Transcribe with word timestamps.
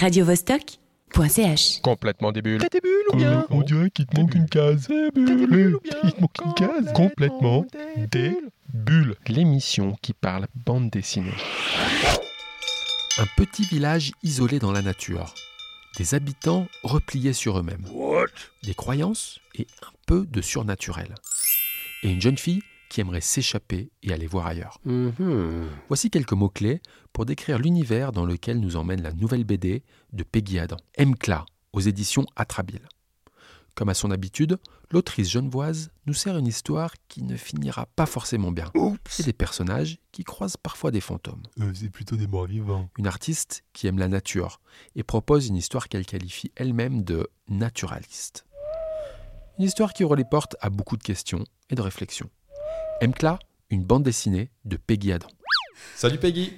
radiovostok.ch. 0.00 1.82
Complètement 1.82 2.32
des 2.32 2.40
bulles. 2.40 2.60
T'as 2.60 2.68
des 2.68 2.80
bulles 2.80 3.04
ou 3.12 3.16
bien 3.16 3.46
On 3.50 3.60
dirait 3.60 3.90
qu'il 3.90 4.06
te 4.06 4.18
manque 4.18 4.34
une 4.34 4.48
case. 4.48 4.88
Des 4.88 5.10
bulles 5.10 5.74
ou 5.76 5.80
bien 5.80 5.96
Il 6.04 6.12
te 6.12 6.20
manque 6.20 6.36
une 6.42 6.54
case. 6.54 6.92
Complètement 6.94 7.66
des 7.96 8.30
des 8.30 8.36
bulles. 8.72 9.14
L'émission 9.26 9.96
qui 10.00 10.14
parle 10.14 10.46
bande 10.64 10.88
dessinée. 10.88 11.34
Un 13.18 13.26
petit 13.36 13.64
village 13.64 14.12
isolé 14.22 14.58
dans 14.58 14.72
la 14.72 14.80
nature. 14.80 15.34
Des 15.98 16.14
habitants 16.14 16.66
repliés 16.82 17.34
sur 17.34 17.58
eux-mêmes. 17.58 17.84
Des 18.62 18.74
croyances 18.74 19.38
et 19.54 19.66
un 19.82 19.92
peu 20.06 20.24
de 20.24 20.40
surnaturel. 20.40 21.14
Et 22.02 22.10
une 22.10 22.22
jeune 22.22 22.38
fille 22.38 22.62
qui 22.90 23.00
aimerait 23.00 23.22
s'échapper 23.22 23.90
et 24.02 24.12
aller 24.12 24.26
voir 24.26 24.46
ailleurs. 24.46 24.78
Voici 25.88 26.10
quelques 26.10 26.32
mots-clés 26.34 26.82
pour 27.14 27.24
décrire 27.24 27.58
l'univers 27.58 28.12
dans 28.12 28.26
lequel 28.26 28.60
nous 28.60 28.76
emmène 28.76 29.00
la 29.00 29.14
nouvelle 29.14 29.44
BD 29.44 29.82
de 30.12 30.22
Peggy 30.22 30.58
Adam, 30.58 30.76
Mcla, 30.98 31.46
aux 31.72 31.80
éditions 31.80 32.26
Atrabile. 32.36 32.86
Comme 33.76 33.88
à 33.88 33.94
son 33.94 34.10
habitude, 34.10 34.58
l'autrice 34.90 35.30
genevoise 35.30 35.90
nous 36.06 36.12
sert 36.12 36.36
une 36.36 36.48
histoire 36.48 36.92
qui 37.08 37.22
ne 37.22 37.36
finira 37.36 37.86
pas 37.86 38.06
forcément 38.06 38.50
bien. 38.50 38.70
Et 39.18 39.22
des 39.22 39.32
personnages 39.32 39.98
qui 40.10 40.24
croisent 40.24 40.56
parfois 40.56 40.90
des 40.90 41.00
fantômes. 41.00 41.44
c'est 41.74 41.90
plutôt 41.90 42.16
des 42.16 42.26
morts 42.26 42.46
vivants. 42.46 42.90
Une 42.98 43.06
artiste 43.06 43.62
qui 43.72 43.86
aime 43.86 43.98
la 43.98 44.08
nature 44.08 44.60
et 44.96 45.04
propose 45.04 45.46
une 45.46 45.56
histoire 45.56 45.88
qu'elle 45.88 46.04
qualifie 46.04 46.50
elle-même 46.56 47.04
de 47.04 47.28
naturaliste. 47.48 48.46
Une 49.58 49.66
histoire 49.66 49.92
qui 49.92 50.04
ouvre 50.04 50.16
les 50.16 50.24
portes 50.24 50.56
à 50.60 50.70
beaucoup 50.70 50.96
de 50.96 51.02
questions 51.02 51.44
et 51.68 51.74
de 51.74 51.82
réflexions. 51.82 52.30
Mcla, 53.02 53.38
une 53.70 53.84
bande 53.84 54.02
dessinée 54.02 54.50
de 54.64 54.76
Peggy 54.76 55.12
Adam. 55.12 55.28
Salut 55.96 56.18
Peggy 56.18 56.52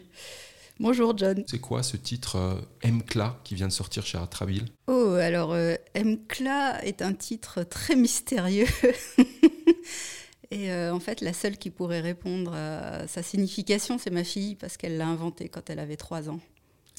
Bonjour 0.81 1.17
John. 1.17 1.45
C'est 1.47 1.61
quoi 1.61 1.83
ce 1.83 1.97
titre 1.97 2.37
euh, 2.37 2.61
Mcla 2.91 3.39
qui 3.45 3.55
vient 3.55 3.69
de 3.69 3.73
sortir 3.73 4.05
chez 4.05 4.19
Atrabile 4.19 4.65
Oh, 4.89 5.13
alors 5.21 5.53
euh, 5.53 5.77
Mcla 5.97 6.85
est 6.85 7.03
un 7.03 7.13
titre 7.13 7.63
très 7.63 7.95
mystérieux. 7.95 8.67
Et 10.51 10.71
euh, 10.71 10.93
en 10.93 11.01
fait, 11.01 11.21
la 11.21 11.33
seule 11.33 11.57
qui 11.57 11.71
pourrait 11.71 12.01
répondre 12.01 12.53
à 12.55 13.07
sa 13.07 13.23
signification, 13.23 13.97
c'est 13.99 14.11
ma 14.11 14.25
fille, 14.25 14.55
parce 14.55 14.77
qu'elle 14.77 14.99
l'a 14.99 15.07
inventé 15.07 15.49
quand 15.49 15.71
elle 15.71 15.79
avait 15.79 15.97
trois 15.97 16.29
ans. 16.29 16.41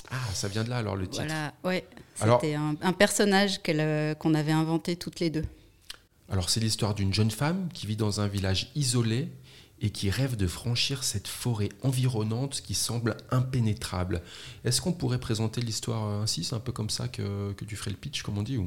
Ah, 0.09 0.16
ça 0.33 0.47
vient 0.47 0.63
de 0.63 0.69
là 0.69 0.78
alors 0.78 0.95
le 0.95 1.05
titre. 1.07 1.25
Voilà, 1.25 1.53
ouais. 1.63 1.85
Alors- 2.19 2.39
C'était 2.41 2.55
un, 2.55 2.75
un 2.81 2.94
personnage 2.94 3.61
qu'elle, 3.61 3.80
euh, 3.80 4.16
qu'on 4.16 4.33
avait 4.33 4.52
inventé 4.52 4.95
toutes 4.95 5.19
les 5.19 5.30
deux. 5.30 5.45
Alors 6.34 6.50
c'est 6.50 6.59
l'histoire 6.59 6.95
d'une 6.95 7.14
jeune 7.14 7.30
femme 7.30 7.70
qui 7.76 7.86
vit 7.86 7.95
dans 7.95 8.20
un 8.20 8.28
village 8.28 8.72
isolé 8.73 9.28
et 9.81 9.92
qui 9.92 10.09
rêve 10.09 10.36
de 10.36 10.48
franchir 10.48 11.03
cette 11.03 11.28
forêt 11.28 11.70
environnante 11.84 12.62
qui 12.62 12.73
semble 12.73 13.16
impénétrable. 13.30 14.23
Est-ce 14.66 14.81
qu'on 14.81 14.94
pourrait 14.94 15.20
présenter 15.20 15.62
l'histoire 15.62 16.02
ainsi? 16.23 16.44
C'est 16.44 16.56
un 16.56 16.59
peu 16.59 16.72
comme 16.72 16.90
ça 16.90 17.08
que, 17.08 17.53
que 17.53 17.66
tu 17.66 17.75
ferais 17.75 17.92
le 17.92 17.98
pitch, 17.98 18.23
comme 18.23 18.40
on 18.40 18.42
dit. 18.42 18.58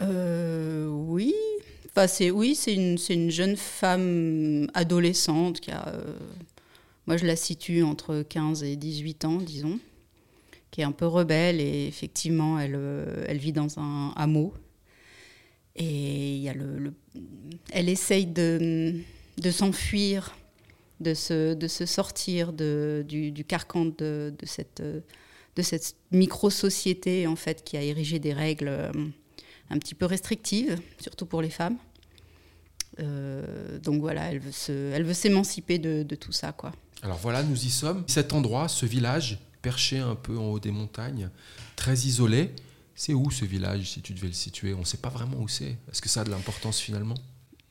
Euh, 0.00 0.86
oui. 0.88 1.34
Enfin, 1.90 2.06
c'est, 2.06 2.30
oui, 2.30 2.54
c'est 2.54 2.72
une, 2.72 2.96
une 3.10 3.30
jeune 3.30 3.56
femme 3.56 4.66
adolescente 4.72 5.60
qui 5.60 5.72
a. 5.72 5.86
euh, 5.88 6.16
moi, 7.06 7.18
je 7.18 7.26
la 7.26 7.36
situe 7.36 7.82
entre 7.82 8.22
15 8.22 8.62
et 8.62 8.76
18 8.76 9.26
ans, 9.26 9.36
disons, 9.42 9.78
qui 10.70 10.80
est 10.80 10.84
un 10.84 10.92
peu 10.92 11.06
rebelle 11.06 11.60
et 11.60 11.86
effectivement, 11.86 12.58
elle, 12.58 12.76
euh, 12.76 13.26
elle 13.28 13.36
vit 13.36 13.52
dans 13.52 13.78
un 13.78 14.14
hameau. 14.16 14.54
Et 15.76 16.36
y 16.38 16.48
a 16.48 16.54
le, 16.54 16.78
le- 16.78 16.94
elle 17.72 17.88
essaye 17.88 18.26
de, 18.26 18.94
de 19.38 19.50
s'enfuir, 19.50 20.34
de 21.00 21.12
se, 21.14 21.54
de 21.54 21.68
se 21.68 21.84
sortir 21.86 22.52
du, 22.52 23.30
du 23.32 23.44
carcan 23.44 23.84
de, 23.86 24.32
de 24.38 24.46
cette, 24.46 24.82
de 24.82 25.62
cette 25.62 25.96
micro-société 26.12 27.26
en 27.26 27.36
fait, 27.36 27.62
qui 27.64 27.76
a 27.76 27.82
érigé 27.82 28.18
des 28.18 28.32
règles. 28.32 28.68
euh, 28.68 28.90
un 29.68 29.78
petit 29.80 29.96
peu 29.96 30.06
restrictive, 30.06 30.78
surtout 31.00 31.26
pour 31.26 31.42
les 31.42 31.50
femmes. 31.50 31.76
Euh, 33.00 33.78
donc 33.80 34.00
voilà, 34.00 34.30
elle 34.30 34.38
veut, 34.38 34.52
se, 34.52 34.92
elle 34.92 35.02
veut 35.02 35.12
s'émanciper 35.12 35.78
de, 35.78 36.02
de 36.02 36.14
tout 36.14 36.32
ça, 36.32 36.52
quoi. 36.52 36.72
Alors 37.02 37.18
voilà, 37.18 37.42
nous 37.42 37.64
y 37.66 37.70
sommes. 37.70 38.04
Cet 38.06 38.32
endroit, 38.32 38.68
ce 38.68 38.86
village, 38.86 39.38
perché 39.62 39.98
un 39.98 40.14
peu 40.14 40.38
en 40.38 40.50
haut 40.52 40.60
des 40.60 40.70
montagnes, 40.70 41.30
très 41.74 41.94
isolé, 41.94 42.50
c'est 42.96 43.14
où 43.14 43.30
ce 43.30 43.44
village 43.44 43.92
si 43.92 44.02
tu 44.02 44.14
devais 44.14 44.26
le 44.26 44.32
situer? 44.32 44.74
On 44.74 44.80
ne 44.80 44.84
sait 44.84 44.96
pas 44.96 45.10
vraiment 45.10 45.38
où 45.38 45.46
c'est. 45.46 45.76
Est-ce 45.90 46.02
que 46.02 46.08
ça 46.08 46.22
a 46.22 46.24
de 46.24 46.30
l'importance 46.30 46.80
finalement? 46.80 47.14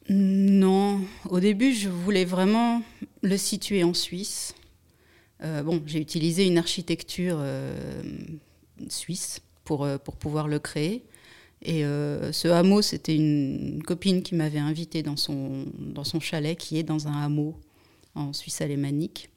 Non, 0.07 1.01
au 1.29 1.39
début, 1.39 1.73
je 1.73 1.89
voulais 1.89 2.25
vraiment 2.25 2.83
le 3.23 3.37
situer 3.37 3.83
en 3.83 3.95
Suisse. 3.95 4.53
Euh, 5.43 5.63
bon, 5.63 5.81
j'ai 5.85 5.99
utilisé 5.99 6.45
une 6.45 6.59
architecture 6.59 7.37
euh, 7.39 8.03
suisse 8.87 9.41
pour, 9.63 9.83
euh, 9.83 9.97
pour 9.97 10.15
pouvoir 10.15 10.47
le 10.47 10.59
créer. 10.59 11.03
Et 11.61 11.81
ce 11.81 12.47
hameau, 12.49 12.83
c'était 12.83 13.15
une, 13.15 13.77
une 13.77 13.83
copine 13.83 14.21
qui 14.21 14.35
m'avait 14.35 14.59
invité 14.59 15.01
dans 15.01 15.15
son, 15.17 15.65
dans 15.79 16.03
son 16.03 16.19
chalet, 16.19 16.55
qui 16.55 16.77
est 16.77 16.83
dans 16.83 17.07
un 17.07 17.23
hameau 17.23 17.59
en 18.13 18.33
Suisse 18.33 18.61
alémanique. 18.61 19.29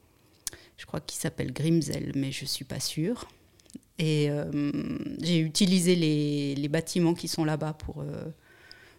Je 0.77 0.85
crois 0.85 1.01
qu'il 1.01 1.19
s'appelle 1.19 1.53
Grimsel, 1.55 2.13
mais 2.17 2.31
je 2.31 2.43
ne 2.43 2.49
suis 2.49 2.67
pas 2.67 2.81
sûre. 2.81 3.27
Et 3.99 4.31
euh, 4.31 4.45
j'ai 5.21 5.41
utilisé 5.41 5.97
les, 5.97 6.69
bâtiments 6.69 7.15
qui 7.15 7.27
sont 7.27 7.45
là-bas 7.45 7.73
pour, 7.73 8.03
euh, 8.03 8.25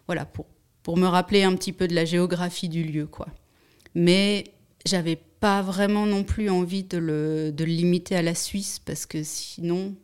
voilà, 0.06 0.26
pour, 0.26 0.46
pour 0.82 0.96
me 0.96 1.06
rappeler 1.06 1.42
un 1.42 1.54
petit 1.54 1.72
peu 1.72 1.88
de 1.88 1.94
la 1.94 2.04
géographie 2.04 2.68
du 2.68 2.84
lieu. 2.84 3.06
Quoi. 3.06 3.28
Mais 3.94 4.44
j'avais 4.84 5.16
pas 5.16 5.62
vraiment 5.62 6.04
non 6.04 6.22
plus 6.22 6.50
envie 6.50 6.84
de 6.84 6.98
le, 6.98 7.50
de 7.52 7.64
le 7.64 7.70
limiter 7.70 8.16
à 8.16 8.22
la 8.22 8.34
Suisse, 8.34 8.78
parce 8.78 9.06
que 9.06 9.22
sinon, 9.22 9.94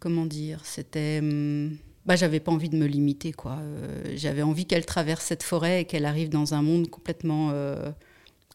comment 0.00 0.26
dire, 0.26 0.64
c'était... 0.64 1.20
hum, 1.20 1.76
Bah, 2.06 2.16
j'avais 2.16 2.40
pas 2.40 2.50
envie 2.50 2.70
de 2.70 2.76
me 2.76 2.86
limiter, 2.86 3.32
quoi. 3.32 3.58
Euh, 3.60 4.02
j'avais 4.16 4.42
envie 4.42 4.66
qu'elle 4.66 4.86
traverse 4.86 5.24
cette 5.24 5.44
forêt 5.44 5.82
et 5.82 5.84
qu'elle 5.84 6.06
arrive 6.06 6.28
dans 6.28 6.54
un 6.54 6.62
monde 6.62 6.90
complètement, 6.90 7.52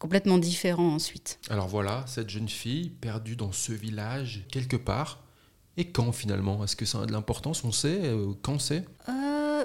complètement 0.00 0.38
différent 0.38 0.94
ensuite. 0.94 1.38
Alors 1.50 1.68
voilà, 1.68 2.04
cette 2.06 2.30
jeune 2.30 2.48
fille 2.48 2.90
perdue 2.90 3.36
dans 3.36 3.52
ce 3.52 3.72
village, 3.72 4.44
quelque 4.50 4.76
part. 4.76 5.22
Et 5.78 5.86
quand 5.90 6.12
finalement? 6.12 6.64
Est-ce 6.64 6.74
que 6.76 6.86
ça 6.86 7.02
a 7.02 7.06
de 7.06 7.12
l'importance? 7.12 7.62
On 7.64 7.72
sait 7.72 8.00
euh, 8.04 8.32
Quand 8.42 8.58
c'est? 8.58 8.84
Euh, 9.10 9.64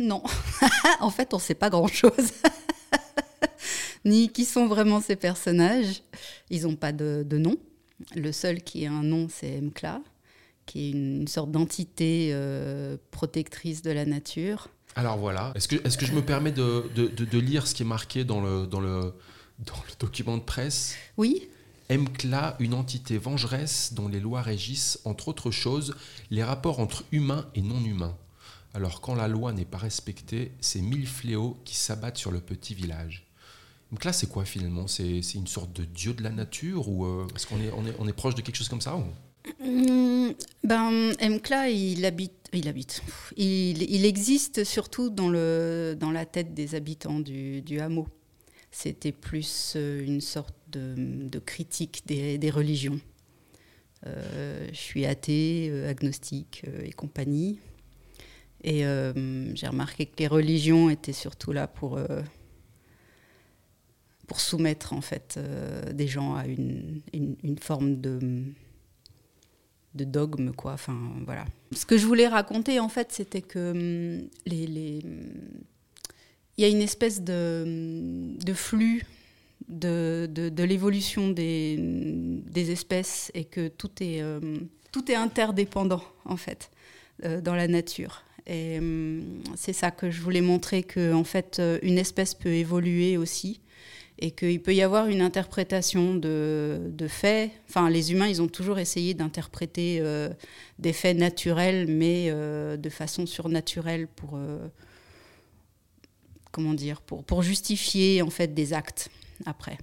non. 0.00 0.22
en 1.00 1.10
fait, 1.10 1.32
on 1.34 1.38
sait 1.38 1.54
pas 1.54 1.70
grand-chose. 1.70 2.32
Ni 4.04 4.28
qui 4.30 4.44
sont 4.44 4.66
vraiment 4.66 5.00
ces 5.00 5.14
personnages. 5.16 6.02
Ils 6.50 6.62
n'ont 6.62 6.74
pas 6.76 6.92
de, 6.92 7.24
de 7.24 7.38
nom. 7.38 7.56
Le 8.16 8.32
seul 8.32 8.62
qui 8.62 8.84
a 8.86 8.92
un 8.92 9.04
nom, 9.04 9.28
c'est 9.30 9.60
Mkla, 9.60 10.00
qui 10.66 10.88
est 10.88 10.90
une 10.90 11.28
sorte 11.28 11.52
d'entité 11.52 12.30
euh, 12.32 12.96
protectrice 13.12 13.82
de 13.82 13.92
la 13.92 14.04
nature. 14.04 14.68
Alors 14.96 15.16
voilà, 15.16 15.52
est-ce 15.54 15.68
que, 15.68 15.76
est 15.76 15.96
que 15.96 16.04
je 16.04 16.12
me 16.12 16.20
permets 16.22 16.50
de- 16.52 16.90
de 16.96 17.38
lire 17.38 17.66
ce 17.68 17.74
qui 17.74 17.82
est 17.82 17.86
marqué 17.86 18.24
dans 18.24 18.40
le, 18.42 18.66
dans 18.66 18.80
le, 18.80 19.14
dans 19.66 19.76
le 19.88 19.94
document 19.98 20.36
de 20.36 20.42
presse 20.42 20.94
Oui, 21.16 21.48
MCLA, 21.90 22.56
une 22.60 22.74
entité 22.74 23.18
vengeresse 23.18 23.92
dont 23.92 24.08
les 24.08 24.20
lois 24.20 24.42
régissent, 24.42 24.98
entre 25.04 25.28
autres 25.28 25.50
choses, 25.50 25.94
les 26.30 26.42
rapports 26.42 26.80
entre 26.80 27.04
humains 27.12 27.46
et 27.54 27.62
non-humains. 27.62 28.16
Alors 28.74 29.00
quand 29.00 29.14
la 29.14 29.28
loi 29.28 29.52
n'est 29.52 29.66
pas 29.66 29.78
respectée, 29.78 30.52
c'est 30.60 30.80
mille 30.80 31.06
fléaux 31.06 31.58
qui 31.64 31.76
s'abattent 31.76 32.16
sur 32.16 32.30
le 32.30 32.40
petit 32.40 32.74
village. 32.74 33.26
MCLA, 33.90 34.14
c'est 34.14 34.28
quoi 34.28 34.46
finalement? 34.46 34.86
C'est 34.86 35.20
c'est 35.20 35.36
une 35.36 35.46
sorte 35.46 35.74
de 35.74 35.84
dieu 35.84 36.14
de 36.14 36.22
la 36.22 36.30
nature 36.30 36.88
ou 36.88 37.04
euh, 37.04 37.26
est-ce 37.36 37.46
qu'on 37.46 37.60
est, 37.60 37.70
on 37.76 37.84
est, 37.86 37.94
on 37.98 38.08
est 38.08 38.14
proche 38.14 38.34
de 38.34 38.40
quelque 38.40 38.56
chose 38.56 38.70
comme 38.70 38.80
ça 38.80 38.96
ou? 38.96 39.04
Hum, 39.60 40.32
ben, 40.64 41.12
Mkla, 41.20 41.68
il 41.68 42.04
habite, 42.06 42.48
il 42.54 42.68
habite. 42.68 43.02
Il, 43.36 43.82
il 43.82 44.06
existe 44.06 44.64
surtout 44.64 45.10
dans, 45.10 45.28
le, 45.28 45.96
dans 45.98 46.10
la 46.10 46.24
tête 46.24 46.54
des 46.54 46.74
habitants 46.74 47.20
du, 47.20 47.60
du 47.60 47.80
hameau. 47.80 48.06
C'était 48.72 49.12
plus 49.12 49.74
euh, 49.76 50.02
une 50.02 50.22
sorte 50.22 50.56
de, 50.68 51.38
critique 51.38 52.02
des, 52.06 52.50
religions. 52.50 52.98
Euh, 54.06 54.66
je 54.72 54.78
suis 54.78 55.04
athée, 55.04 55.68
euh, 55.70 55.90
agnostique 55.90 56.64
et 56.82 56.90
compagnie. 56.92 57.60
Et 58.64 58.84
j'ai 59.54 59.66
remarqué 59.66 60.06
que 60.06 60.16
les 60.20 60.28
religions 60.28 60.88
étaient 60.88 61.12
surtout 61.12 61.50
là 61.50 61.66
pour, 61.66 61.98
pour 64.28 64.38
soumettre 64.38 64.92
en 64.92 65.00
fait 65.00 65.36
des 65.92 66.06
gens 66.06 66.36
à 66.36 66.46
une, 66.46 67.00
une, 67.12 67.58
forme 67.58 68.00
de 68.00 68.44
de 69.94 70.04
dogme, 70.04 70.52
quoi. 70.52 70.74
Enfin, 70.74 70.96
voilà. 71.24 71.44
Ce 71.72 71.84
que 71.84 71.98
je 71.98 72.06
voulais 72.06 72.28
raconter, 72.28 72.78
en 72.78 72.88
fait, 72.88 73.10
c'était 73.10 73.42
que 73.42 73.72
hum, 73.72 74.28
les, 74.46 74.66
les- 74.68 75.02
il 76.62 76.68
y 76.68 76.70
a 76.70 76.76
une 76.76 76.82
espèce 76.82 77.22
de, 77.22 78.36
flux 78.54 79.04
de, 79.68 80.28
de, 80.30 80.62
l'évolution 80.62 81.28
des, 81.28 81.76
des 81.76 82.70
espèces 82.70 83.32
et 83.34 83.44
que 83.44 83.66
tout 83.66 83.90
est, 84.00 84.22
euh, 84.22 84.38
tout 84.92 85.10
est 85.10 85.16
interdépendant, 85.16 86.04
en 86.24 86.36
fait, 86.36 86.70
euh, 87.24 87.40
dans 87.40 87.56
la 87.56 87.66
nature. 87.66 88.22
Et 88.46 88.78
hum, 88.78 89.42
c'est 89.56 89.72
ça 89.72 89.90
que 89.90 90.08
je 90.12 90.20
voulais 90.20 90.40
montrer, 90.40 90.84
que 90.84 91.12
en 91.12 91.24
fait, 91.24 91.58
euh, 91.58 91.80
une 91.82 91.98
espèce 91.98 92.34
peut 92.34 92.52
évoluer 92.52 93.16
aussi 93.16 93.60
et 94.20 94.30
qu'il 94.30 94.62
peut 94.62 94.74
y 94.74 94.82
avoir 94.82 95.08
une 95.08 95.20
interprétation 95.20 96.14
de, 96.14 96.80
de, 96.90 97.08
faits. 97.08 97.50
Enfin, 97.68 97.90
les 97.90 98.12
humains, 98.12 98.28
ils 98.28 98.40
ont 98.40 98.46
toujours 98.46 98.78
essayé 98.78 99.14
d'interpréter 99.14 99.98
euh, 100.00 100.28
des 100.78 100.92
faits 100.92 101.16
naturels, 101.16 101.86
mais 101.88 102.26
euh, 102.28 102.76
de 102.76 102.88
façon 102.88 103.26
surnaturelle 103.26 104.06
pour, 104.06 104.36
euh, 104.36 104.68
comment 106.52 106.74
dire, 106.74 107.00
pour, 107.00 107.24
pour 107.24 107.42
justifier 107.42 108.22
en 108.22 108.30
fait 108.30 108.54
des 108.54 108.72
actes 108.72 109.10
après. 109.46 109.78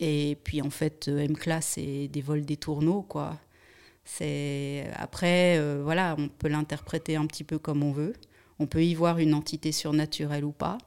Et 0.00 0.36
puis 0.44 0.60
en 0.62 0.70
fait, 0.70 1.08
M-Class, 1.08 1.72
c'est 1.74 2.08
des 2.08 2.20
vols 2.20 2.44
des 2.44 2.56
tourneaux, 2.56 3.02
quoi. 3.02 3.38
C'est 4.04 4.86
après, 4.94 5.60
voilà, 5.82 6.14
on 6.18 6.28
peut 6.28 6.48
l'interpréter 6.48 7.16
un 7.16 7.26
petit 7.26 7.44
peu 7.44 7.58
comme 7.58 7.82
on 7.82 7.92
veut. 7.92 8.14
On 8.58 8.66
peut 8.66 8.84
y 8.84 8.94
voir 8.94 9.18
une 9.18 9.34
entité 9.34 9.72
surnaturelle 9.72 10.44
ou 10.44 10.52
pas 10.52 10.78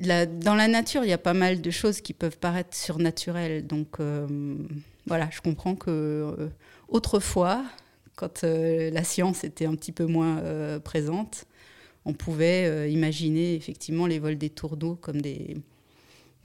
dans 0.00 0.54
la 0.54 0.68
nature, 0.68 1.04
il 1.04 1.10
y 1.10 1.14
a 1.14 1.18
pas 1.18 1.34
mal 1.34 1.60
de 1.60 1.70
choses 1.70 2.00
qui 2.00 2.12
peuvent 2.12 2.38
paraître 2.38 2.76
surnaturelles. 2.76 3.66
Donc 3.66 4.00
euh, 4.00 4.56
voilà, 5.06 5.28
je 5.32 5.40
comprends 5.40 5.74
que 5.74 5.90
euh, 5.90 6.48
autrefois, 6.88 7.64
quand 8.14 8.44
euh, 8.44 8.90
la 8.90 9.04
science 9.04 9.44
était 9.44 9.66
un 9.66 9.74
petit 9.74 9.92
peu 9.92 10.06
moins 10.06 10.40
présente, 10.80 11.46
on 12.06 12.14
pouvait 12.14 12.90
imaginer 12.90 13.54
effectivement 13.54 14.06
les 14.06 14.18
vols 14.18 14.38
des 14.38 14.48
tourneaux 14.48 14.94
comme 14.94 15.20
des, 15.20 15.58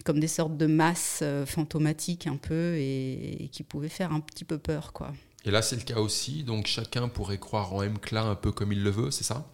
comme 0.03 0.19
des 0.19 0.27
sortes 0.27 0.57
de 0.57 0.65
masses 0.65 1.23
fantomatiques 1.45 2.27
un 2.27 2.35
peu 2.35 2.75
et, 2.77 3.47
qui 3.51 3.63
pouvaient 3.63 3.87
faire 3.87 4.11
un 4.11 4.19
petit 4.19 4.43
peu 4.43 4.57
peur. 4.57 4.91
quoi. 4.91 5.13
Et 5.45 5.51
là, 5.51 5.61
c'est 5.61 5.75
le 5.75 5.83
cas 5.83 5.99
aussi, 5.99 6.43
donc 6.43 6.67
chacun 6.67 7.07
pourrait 7.07 7.39
croire 7.39 7.73
en 7.73 7.81
M-Cla 7.81 8.23
un 8.23 8.35
peu 8.35 8.51
comme 8.51 8.71
il 8.71 8.83
le 8.83 8.89
veut, 8.89 9.11
c'est 9.11 9.23
ça? 9.23 9.47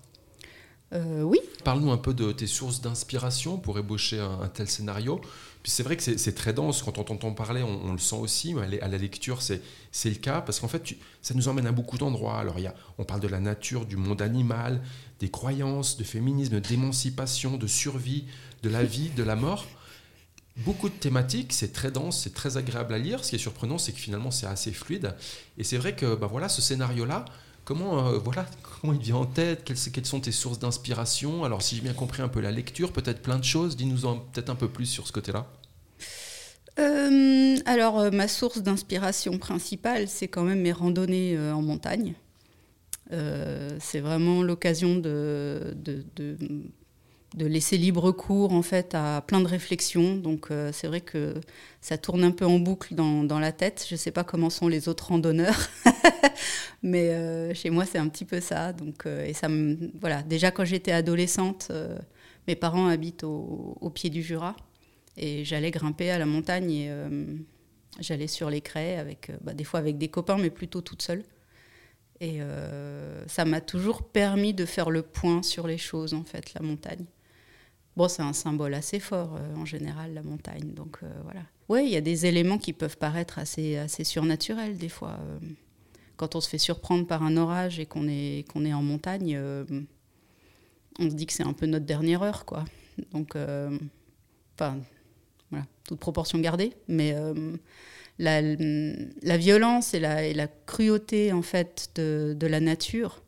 Euh, 0.94 1.22
oui. 1.22 1.40
Parle-nous 1.64 1.92
un 1.92 1.98
peu 1.98 2.14
de 2.14 2.32
tes 2.32 2.48
sources 2.48 2.82
d'inspiration 2.82 3.58
pour 3.58 3.78
ébaucher 3.78 4.20
un, 4.20 4.48
tel 4.48 4.68
scénario. 4.68 5.22
C'est 5.70 5.84
vrai 5.84 5.98
que 5.98 6.04
c'est 6.04 6.34
très 6.34 6.54
dense, 6.54 6.82
quand 6.82 6.98
on 6.98 7.04
t'entend 7.04 7.34
parler, 7.34 7.62
on, 7.62 7.92
le 7.92 7.98
sent 7.98 8.16
aussi, 8.16 8.56
à 8.82 8.88
la 8.88 8.98
lecture, 8.98 9.42
c'est 9.42 10.10
le 10.10 10.16
cas, 10.16 10.40
parce 10.40 10.62
qu'en 10.62 10.70
fait, 10.70 10.96
ça 11.22 11.34
nous 11.34 11.50
emmène 11.50 11.68
à 11.68 11.74
beaucoup 11.74 11.98
d'endroits. 11.98 12.40
Alors, 12.40 12.56
on 12.98 13.04
parle 13.04 13.20
de 13.20 13.28
la 13.28 13.42
nature, 13.42 13.86
du 13.86 13.98
monde 13.98 14.22
animal, 14.22 14.82
des 15.20 15.30
croyances, 15.30 15.98
de 15.98 16.06
féminisme, 16.06 16.62
d'émancipation, 16.62 17.58
de 17.58 17.68
survie, 17.68 18.26
de 18.64 18.70
la 18.70 18.84
vie, 18.84 19.10
de 19.10 19.24
la 19.24 19.36
mort. 19.36 19.66
Beaucoup 20.58 20.88
de 20.88 20.96
thématiques, 20.96 21.52
c'est 21.52 21.74
très 21.74 21.92
dense, 21.92 22.22
c'est 22.22 22.34
très 22.34 22.56
agréable 22.56 22.94
à 22.94 22.98
lire. 22.98 23.26
Ce 23.26 23.32
qui 23.32 23.36
est 23.36 23.40
surprenant, 23.40 23.78
c'est 23.78 23.92
que 23.92 24.00
finalement, 24.00 24.32
c'est 24.32 24.48
assez 24.48 24.72
fluide. 24.72 25.16
Et 25.58 25.66
c'est 25.66 25.78
vrai 25.78 25.96
que 25.96 26.16
bah 26.16 26.28
voilà, 26.28 26.48
ce 26.48 26.62
scénario-là, 26.62 27.26
Comment, 27.68 28.08
euh, 28.08 28.18
voilà, 28.18 28.46
comment 28.80 28.94
il 28.94 29.00
vient 29.00 29.18
en 29.18 29.26
tête 29.26 29.66
quelles, 29.66 30.06
sont 30.06 30.22
tes 30.22 30.32
sources 30.32 30.58
d'inspiration? 30.58 31.44
Alors, 31.44 31.62
si 31.62 31.76
j'ai 31.76 31.82
bien 31.82 31.92
compris 31.92 32.22
un 32.22 32.30
peu 32.30 32.40
la 32.40 32.50
lecture, 32.50 32.94
peut-être 32.94 33.22
plein 33.22 33.38
de 33.38 33.44
choses. 33.44 33.76
Dis-nous 33.76 34.08
peut-être 34.32 34.50
un 34.50 34.56
peu 34.56 34.70
plus 34.70 34.86
sur 34.86 35.06
ce 35.06 35.12
côté-là. 35.12 35.48
Euh, 36.80 37.58
alors, 37.66 38.00
euh, 38.00 38.10
ma 38.10 38.30
source 38.30 38.60
d'inspiration 38.60 39.38
principale, 39.38 40.08
c'est 40.08 40.30
quand 40.30 40.44
même 40.44 40.62
mes 40.62 40.72
randonnées 40.72 41.38
en 41.38 41.62
montagne. 41.62 42.14
c'est 43.12 44.00
vraiment 44.00 44.44
l'occasion 44.44 44.96
de 44.96 45.76
laisser 47.36 47.78
libre 47.78 48.12
cours 48.12 48.54
en 48.54 48.62
fait 48.62 48.96
à 48.96 49.22
plein 49.26 49.42
de 49.42 49.48
réflexions. 49.48 50.16
Donc 50.16 50.48
euh, 50.50 50.72
c'est 50.74 50.88
vrai 50.88 51.02
que 51.02 51.36
ça 51.82 51.98
tourne 51.98 52.24
un 52.24 52.32
peu 52.32 52.46
en 52.46 52.60
boucle 52.60 52.96
dans, 52.96 53.40
la 53.40 53.52
tête. 53.52 53.86
Je 53.88 53.96
ne 53.96 53.98
sais 53.98 54.12
pas 54.12 54.24
comment 54.24 54.50
sont 54.50 54.68
les 54.68 54.88
autres 54.90 55.08
randonneurs, 55.08 55.70
mais 56.84 57.10
euh, 57.10 57.54
chez 57.54 57.70
moi 57.70 57.86
c'est 57.86 57.98
un 57.98 58.08
petit 58.08 58.26
peu 58.26 58.40
ça. 58.40 58.74
Donc 58.74 59.06
euh, 59.06 59.26
et 59.26 59.34
ça 59.34 59.50
me, 59.50 59.92
voilà. 60.00 60.24
Déjà 60.24 60.52
quand 60.52 60.66
j'étais 60.66 60.92
adolescente, 60.92 61.72
mes 62.48 62.56
parents 62.56 62.88
habitent 62.88 63.24
au, 63.24 63.78
au, 63.80 63.90
pied 63.90 64.10
du 64.10 64.24
Jura 64.24 64.56
et 65.18 65.44
j'allais 65.44 65.72
grimper 65.72 66.10
à 66.12 66.20
la 66.20 66.26
montagne 66.26 66.72
et 66.72 66.92
j'allais 68.00 68.28
sur 68.28 68.50
les 68.50 68.62
craies 68.62 68.98
avec 68.98 69.32
bah, 69.42 69.54
des 69.54 69.64
fois 69.64 69.80
avec 69.80 69.98
des 69.98 70.08
copains, 70.08 70.38
mais 70.38 70.50
plutôt 70.50 70.82
toute 70.82 71.02
seule. 71.02 71.24
Et 72.20 72.40
ça 73.28 73.46
m'a 73.46 73.62
toujours 73.62 74.02
permis 74.02 74.54
de 74.54 74.66
faire 74.66 74.90
le 74.90 75.04
point 75.04 75.44
sur 75.44 75.68
les 75.68 75.78
choses, 75.78 76.16
en 76.16 76.24
fait, 76.24 76.56
la 76.56 76.62
montagne. 76.62 77.06
Bon, 77.98 78.08
c'est 78.08 78.22
un 78.22 78.34
symbole 78.34 78.76
assez 78.76 79.00
fort 79.00 79.38
euh, 79.38 79.56
en 79.56 79.66
général, 79.66 80.14
la 80.14 80.22
montagne. 80.22 80.72
Donc 80.76 81.00
euh, 81.02 81.10
voilà. 81.24 81.42
Oui, 81.68 81.82
il 81.86 81.92
y 81.92 81.96
a 81.96 82.02
des 82.02 82.28
éléments 82.28 82.60
qui 82.60 82.72
peuvent 82.72 82.98
paraître 83.00 83.40
assez, 83.40 83.76
assez 83.76 84.04
surnaturels 84.04 84.78
des 84.78 84.88
fois. 84.88 85.18
Euh. 85.20 85.40
quand 86.16 86.36
on 86.36 86.40
se 86.40 86.48
fait 86.48 86.60
surprendre 86.60 87.08
par 87.08 87.24
un 87.24 87.36
orage 87.38 87.80
et 87.80 87.88
qu'on 87.88 88.08
est, 88.08 88.48
qu'on 88.50 88.66
est 88.66 88.74
en 88.74 88.84
montagne, 88.84 89.36
on 91.00 91.10
se 91.10 91.16
dit 91.16 91.26
que 91.26 91.34
c'est 91.34 91.42
un 91.42 91.54
peu 91.54 91.66
notre 91.66 91.88
dernière 91.88 92.22
heure, 92.22 92.46
quoi. 92.46 92.66
Donc, 93.14 93.36
enfin, 94.56 94.78
voilà, 95.50 95.66
toute 95.84 96.00
proportion 96.00 96.38
gardée. 96.38 96.74
Mais 96.88 97.16
la, 98.20 98.42
la, 98.42 99.38
violence 99.38 99.96
et 99.96 100.00
la, 100.00 100.24
et 100.24 100.36
la, 100.36 100.48
cruauté, 100.48 101.34
en 101.34 101.42
fait, 101.42 101.90
de, 101.96 102.36
de 102.40 102.48
la 102.48 102.60
nature 102.60 103.24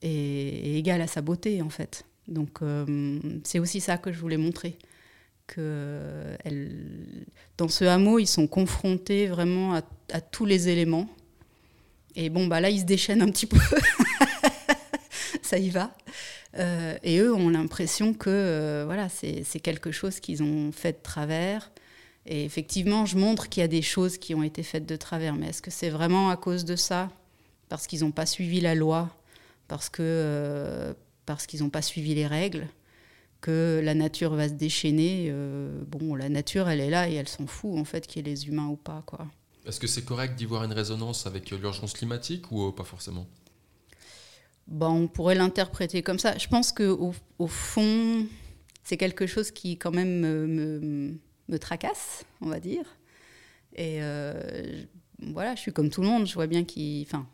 est, 0.00 0.08
est 0.08 0.78
égale 0.78 1.02
à 1.02 1.06
sa 1.06 1.20
beauté, 1.20 1.60
en 1.60 1.70
fait. 1.70 2.06
Donc 2.28 2.62
euh, 2.62 3.18
c'est 3.44 3.58
aussi 3.58 3.80
ça 3.80 3.98
que 3.98 4.12
je 4.12 4.18
voulais 4.18 4.36
montrer. 4.36 4.78
Que 5.46 6.36
dans 7.58 7.68
ce 7.68 7.84
hameau, 7.84 8.18
ils 8.18 8.26
sont 8.26 8.46
confrontés 8.46 9.26
vraiment 9.26 9.74
à, 9.74 10.20
tous 10.20 10.46
les 10.46 10.68
éléments. 10.68 11.08
Et 12.14 12.30
bon, 12.30 12.46
bah 12.46 12.60
là, 12.60 12.70
ils 12.70 12.80
se 12.80 12.84
déchaînent 12.84 13.22
un 13.22 13.30
petit 13.30 13.46
peu. 13.46 13.58
ça 15.42 15.58
y 15.58 15.70
va. 15.70 15.92
Euh, 16.58 16.96
et 17.02 17.18
eux 17.18 17.34
ont 17.34 17.48
l'impression 17.48 18.14
que 18.14 18.30
euh, 18.30 18.82
voilà, 18.84 19.08
c'est 19.08 19.60
quelque 19.60 19.90
chose 19.90 20.20
qu'ils 20.20 20.42
ont 20.42 20.70
fait 20.70 20.92
de 20.92 21.02
travers. 21.02 21.72
Et 22.26 22.44
effectivement, 22.44 23.06
je 23.06 23.16
montre 23.16 23.48
qu'il 23.48 23.60
y 23.60 23.64
a 23.64 23.68
des 23.68 23.82
choses 23.82 24.18
qui 24.18 24.34
ont 24.34 24.42
été 24.44 24.62
faites 24.62 24.86
de 24.86 24.96
travers. 24.96 25.34
Mais 25.34 25.48
est-ce 25.48 25.62
que 25.62 25.70
c'est 25.70 25.90
vraiment 25.90 26.30
à 26.30 26.36
cause 26.36 26.64
de 26.64 26.76
ça? 26.76 27.10
Parce 27.68 27.88
qu'ils 27.88 28.00
n'ont 28.00 28.12
pas 28.12 28.26
suivi 28.26 28.60
la 28.60 28.76
loi? 28.76 29.10
Parce 29.66 29.88
que 29.88 30.94
parce 31.34 31.46
qu'ils 31.46 31.62
n'ont 31.62 31.70
pas 31.70 31.82
suivi 31.82 32.12
les 32.14 32.26
règles, 32.26 32.66
que 33.40 33.80
la 33.84 33.94
nature 33.94 34.34
va 34.34 34.48
se 34.48 34.54
déchaîner. 34.54 35.28
Euh, 35.30 35.80
bon, 35.86 36.16
la 36.16 36.28
nature, 36.28 36.68
elle 36.68 36.80
est 36.80 36.90
là 36.90 37.08
et 37.08 37.14
elle 37.14 37.28
s'en 37.28 37.46
fout, 37.46 37.78
en 37.78 37.84
fait, 37.84 38.06
qu'il 38.06 38.26
y 38.26 38.28
ait 38.28 38.34
les 38.34 38.48
humains 38.48 38.66
ou 38.66 38.74
pas. 38.74 39.04
quoi. 39.06 39.28
Est-ce 39.64 39.78
que 39.78 39.86
c'est 39.86 40.04
correct 40.04 40.34
d'y 40.34 40.44
voir 40.44 40.64
une 40.64 40.72
résonance 40.72 41.28
avec 41.28 41.50
l'urgence 41.52 41.92
climatique 41.92 42.50
ou 42.50 42.66
euh, 42.66 42.72
pas 42.72 42.82
forcément? 42.82 43.28
Bon, 44.66 45.02
On 45.02 45.06
pourrait 45.06 45.36
l'interpréter 45.36 46.02
comme 46.02 46.18
ça. 46.18 46.36
Je 46.36 46.48
pense 46.48 46.72
qu'au 46.72 47.14
au 47.38 47.46
fond, 47.46 48.26
c'est 48.82 48.96
quelque 48.96 49.28
chose 49.28 49.52
qui, 49.52 49.78
quand 49.78 49.92
même, 49.92 50.18
me, 50.18 51.18
me, 51.48 51.58
tracasse, 51.60 52.24
on 52.40 52.48
va 52.48 52.58
dire. 52.58 52.84
Et 53.76 54.02
euh, 54.02 54.82
voilà, 55.22 55.54
je 55.54 55.60
suis 55.60 55.72
comme 55.72 55.90
tout 55.90 56.02
le 56.02 56.08
monde. 56.08 56.26
Je 56.26 56.34
vois 56.34 56.48
bien 56.48 56.64
qu'il. 56.64 57.02
Enfin, 57.02 57.24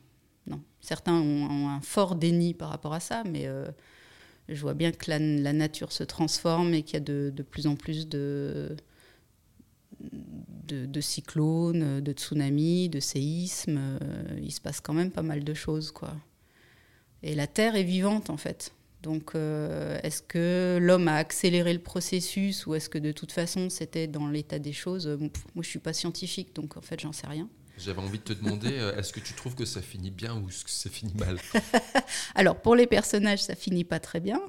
non. 0.47 0.61
Certains 0.81 1.15
ont, 1.15 1.69
un 1.69 1.81
fort 1.81 2.15
déni 2.15 2.55
par 2.55 2.71
rapport 2.71 2.95
à 2.95 3.01
ça, 3.01 3.25
mais 3.25 3.47
euh, 3.47 3.67
je 4.49 4.61
vois 4.61 4.75
bien 4.75 4.93
que 4.93 5.11
la, 5.11 5.19
nature 5.19 5.93
se 5.93 6.05
transforme 6.05 6.75
et 6.75 6.83
qu'il 6.83 6.95
y 6.95 6.97
a 6.97 7.01
de, 7.01 7.43
plus 7.43 7.67
en 7.67 7.75
plus 7.75 8.09
de, 8.09 8.77
cyclones, 11.01 12.01
de 12.01 12.13
tsunamis, 12.13 12.89
de 12.89 13.01
séismes. 13.01 13.99
Euh, 14.03 14.39
il 14.41 14.53
se 14.53 14.61
passe 14.61 14.81
quand 14.81 14.95
même 14.95 15.11
pas 15.11 15.23
mal 15.23 15.43
de 15.43 15.55
choses, 15.55 15.91
quoi. 15.91 16.15
Et 17.23 17.35
la 17.35 17.47
Terre 17.47 17.75
est 17.75 17.83
vivante, 17.83 18.31
en 18.31 18.37
fait. 18.37 18.73
Donc, 19.03 19.35
euh, 19.35 19.99
est-ce 20.03 20.23
que 20.23 20.79
l'homme 20.81 21.09
a 21.09 21.17
accéléré 21.17 21.73
le 21.73 21.81
processus 21.81 22.67
ou 22.67 22.75
est-ce 22.75 22.89
que 22.89 22.99
de 22.99 23.13
toute 23.13 23.31
façon 23.31 23.71
c'était 23.71 24.09
dans 24.09 24.27
l'état 24.27 24.59
des 24.59 24.73
choses? 24.73 25.07
Moi, 25.07 25.63
je 25.63 25.69
suis 25.69 25.79
pas 25.79 25.93
scientifique, 25.93 26.55
donc 26.55 26.77
en 26.77 26.81
fait, 26.81 27.01
j'en 27.01 27.13
sais 27.13 27.27
rien. 27.27 27.49
J'avais 27.79 28.01
envie 28.01 28.19
de 28.19 28.25
te 28.25 28.33
demander, 28.33 28.73
euh, 28.73 28.97
est-ce 28.97 29.13
que 29.13 29.21
tu 29.21 29.35
trouves 29.35 29.55
que 29.55 29.67
ça 29.67 29.83
finit 29.83 30.11
bien 30.11 30.41
ou 30.41 30.49
est-ce 30.49 30.65
que 30.65 30.71
ça 30.71 30.89
finit 30.89 31.15
mal 31.15 31.39
Alors, 32.35 32.57
pour 32.57 32.75
les 32.75 32.87
personnages, 32.87 33.43
ça 33.43 33.55
finit 33.55 33.85
pas 33.85 34.01
très 34.01 34.21
bien. 34.21 34.41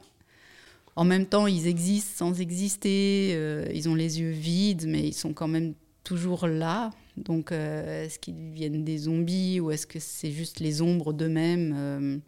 En 0.95 1.03
même 1.03 1.25
temps, 1.25 1.45
ils 1.45 1.67
existent 1.67 2.25
sans 2.25 2.39
exister, 2.39 3.31
euh, 3.33 3.67
ils 3.73 3.89
ont 3.89 3.95
les 3.95 4.21
yeux 4.21 4.31
vides, 4.31 4.85
mais 4.87 5.01
ils 5.01 5.13
sont 5.13 5.33
quand 5.33 5.49
même 5.49 5.73
toujours 6.03 6.47
là. 6.47 6.91
Donc, 7.17 7.51
euh, 7.51 8.05
est-ce 8.05 8.17
qu'ils 8.17 8.51
viennent 8.53 8.85
des 8.85 8.97
zombies 8.97 9.59
ou 9.59 9.71
est-ce 9.71 9.85
que 9.85 9.99
c'est 9.99 10.31
juste 10.31 10.61
les 10.61 10.81
ombres 10.81 11.11
d'eux-mêmes, 11.11 12.21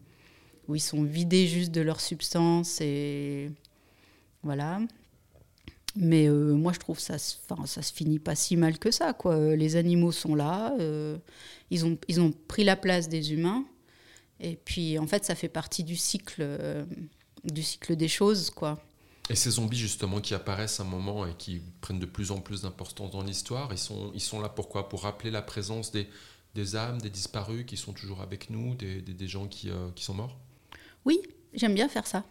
où 0.68 0.76
ils 0.76 0.82
sont 0.82 1.04
vidés 1.04 1.48
juste 1.48 1.72
de 1.72 1.82
leur 1.82 2.02
substance 2.02 2.82
et 2.82 3.50
voilà. 4.44 4.80
Mais 6.02 6.30
euh, 6.30 6.54
moi, 6.54 6.72
je 6.72 6.80
trouve 6.80 6.98
ça, 6.98 7.18
enfin, 7.50 7.66
ça 7.66 7.82
se 7.82 7.92
finit 7.92 8.20
pas 8.20 8.34
si 8.34 8.56
mal 8.56 8.80
que 8.80 8.90
ça. 8.90 9.12
Quoi. 9.12 9.58
Les 9.58 9.76
animaux 9.76 10.14
sont 10.14 10.34
là, 10.34 10.74
euh, 10.80 11.18
ils, 11.72 11.86
ont, 11.86 11.98
ils 12.08 12.22
ont 12.22 12.32
pris 12.32 12.64
la 12.64 12.78
place 12.78 13.10
des 13.10 13.34
humains. 13.34 13.66
Et 14.40 14.56
puis, 14.56 14.98
en 14.98 15.08
fait, 15.08 15.26
ça 15.26 15.36
fait 15.36 15.50
partie 15.50 15.84
du 15.84 15.98
cycle, 15.98 16.40
euh, 16.40 16.86
du 17.44 17.62
cycle 17.62 17.98
des 17.98 18.08
choses. 18.08 18.50
Quoi. 18.50 18.82
Et 19.30 19.36
ces 19.36 19.52
zombies, 19.52 19.78
justement, 19.78 20.22
qui 20.22 20.34
apparaissent 20.34 20.80
à 20.80 20.84
un 20.84 20.86
moment 20.86 21.28
et 21.28 21.34
qui 21.38 21.62
prennent 21.82 22.00
de 22.00 22.06
plus 22.06 22.32
en 22.32 22.40
plus 22.40 22.62
d'importance 22.62 23.12
dans 23.12 23.22
l'histoire, 23.22 23.68
ils 23.74 23.78
sont, 23.78 24.12
ils 24.14 24.22
sont 24.22 24.40
là 24.40 24.48
pourquoi 24.48 24.88
Pour 24.88 25.02
rappeler 25.04 25.32
la 25.32 25.42
présence 25.42 25.92
des, 25.92 26.08
des 26.56 26.78
âmes, 26.78 27.02
des 27.02 27.10
disparus 27.10 27.66
qui 27.66 27.76
sont 27.76 27.92
toujours 27.92 28.22
avec 28.22 28.50
nous, 28.50 28.74
des, 28.74 29.02
des, 29.02 29.14
des 29.14 29.28
gens 29.28 29.50
qui, 29.50 29.70
qui 29.96 30.06
sont 30.06 30.14
morts? 30.14 30.40
Oui, 31.04 31.20
j'aime 31.54 31.76
bien 31.76 31.90
faire 31.90 32.08
ça. 32.08 32.24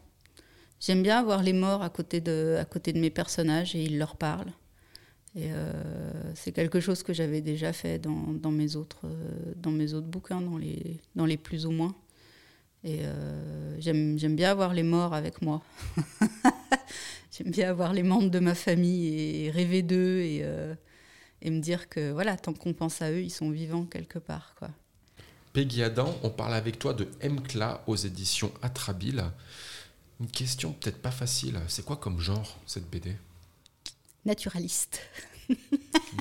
J'aime 0.80 1.02
bien 1.02 1.18
avoir 1.18 1.42
les 1.42 1.52
morts 1.52 1.82
à 1.82 1.90
côté, 1.90 2.20
de, 2.20 2.58
mes 2.94 3.11
personnages 3.11 3.75
et 3.75 3.82
ils 3.82 3.99
leur 3.99 4.16
parlent. 4.16 4.52
Et 5.37 5.50
c'est 6.35 6.52
quelque 6.52 6.80
chose 6.80 7.02
que 7.02 7.12
j'avais 7.12 7.40
déjà 7.40 7.73
fait 7.73 7.99
dans, 7.99 8.32
dans 8.32 8.50
mes 8.50 8.76
autres, 8.76 9.06
dans 9.56 9.70
mes 9.70 9.92
autres 9.94 10.06
bouquins, 10.06 10.40
dans 10.40 10.56
les, 10.56 11.00
dans 11.14 11.28
plus 11.37 11.66
ou 11.66 11.70
moins. 11.70 11.94
Et 12.82 13.00
j'aime 13.78 14.16
bien 14.37 14.50
avoir 14.50 14.73
les 14.73 14.82
morts 14.82 15.14
avec 15.14 15.42
moi. 15.42 15.62
j'aime 17.38 17.50
bien 17.50 17.70
avoir 17.70 17.92
les 17.92 18.02
membres 18.02 18.30
de 18.30 18.38
ma 18.38 18.54
famille 18.54 19.44
et 19.44 19.50
rêver 19.50 19.82
d'eux 19.82 20.20
et, 20.20 20.44
me 21.44 21.61
dire 21.61 21.88
que 21.88 22.11
voilà, 22.11 22.37
tant 22.37 22.52
qu'on 22.52 22.73
pense 22.73 23.02
à 23.02 23.11
eux, 23.12 23.23
ils 23.23 23.30
sont 23.30 23.50
vivants 23.50 23.85
quelque 23.85 24.18
part. 24.18 24.54
Peggy 25.52 25.82
Adam, 25.82 26.14
on 26.23 26.30
parle 26.30 26.54
avec 26.54 26.78
toi 26.78 26.94
de 26.94 27.08
Mcla 27.23 27.82
aux 27.87 27.97
éditions 27.97 28.52
Atrabile. 28.62 29.25
Une 30.20 30.30
question 30.30 30.72
peut-être 30.72 31.00
pas 31.00 31.10
facile. 31.10 31.60
C'est 31.68 31.84
quoi 31.84 31.96
comme 31.96 32.18
genre 32.20 32.56
cette 32.66 32.88
BD 32.90 33.16
Naturaliste. 34.25 35.00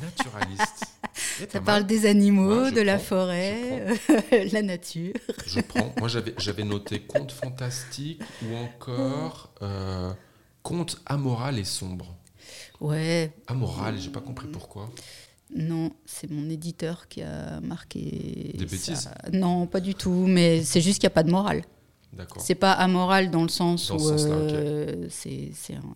Naturaliste. 0.02 0.86
Ça 1.52 1.62
parle 1.62 1.86
des 1.86 2.06
animaux, 2.06 2.72
de 2.72 2.82
la 2.82 3.00
forêt, 3.00 3.96
la 4.52 4.62
nature. 4.62 5.14
Je 5.46 5.60
prends. 5.62 5.94
Moi, 5.98 6.08
j'avais 6.38 6.64
noté 6.64 7.02
conte 7.02 7.32
fantastique 7.32 8.22
ou 8.44 8.56
encore 8.56 9.52
euh, 9.62 10.14
conte 10.64 11.02
amoral 11.06 11.60
et 11.60 11.64
sombre. 11.64 12.16
Ouais. 12.80 13.34
Amoral, 13.48 14.00
j'ai 14.00 14.10
pas 14.10 14.22
compris 14.22 14.48
pourquoi. 14.48 14.90
Non, 15.56 15.92
c'est 16.06 16.30
mon 16.30 16.50
éditeur 16.50 17.08
qui 17.08 17.22
a 17.22 17.60
marqué. 17.62 18.54
Des 18.58 18.66
bêtises? 18.66 19.10
Non, 19.32 19.66
pas 19.66 19.80
du 19.80 19.96
tout, 19.96 20.26
mais 20.28 20.64
c'est 20.64 20.82
juste 20.82 21.00
qu'il 21.00 21.08
n'y 21.08 21.14
a 21.14 21.16
pas 21.16 21.24
de 21.24 21.32
morale. 21.32 21.64
D'accord. 22.18 22.42
C'est 22.42 22.56
pas 22.56 22.72
amoral 22.74 23.30
dans 23.32 23.44
le 23.44 23.50
sens 23.50 23.88
Dans 23.90 23.96
où 23.98 24.00
ce 24.00 24.28
euh, 24.30 25.08
c'est 25.10 25.52
c'est 25.54 25.76
un- 25.76 25.94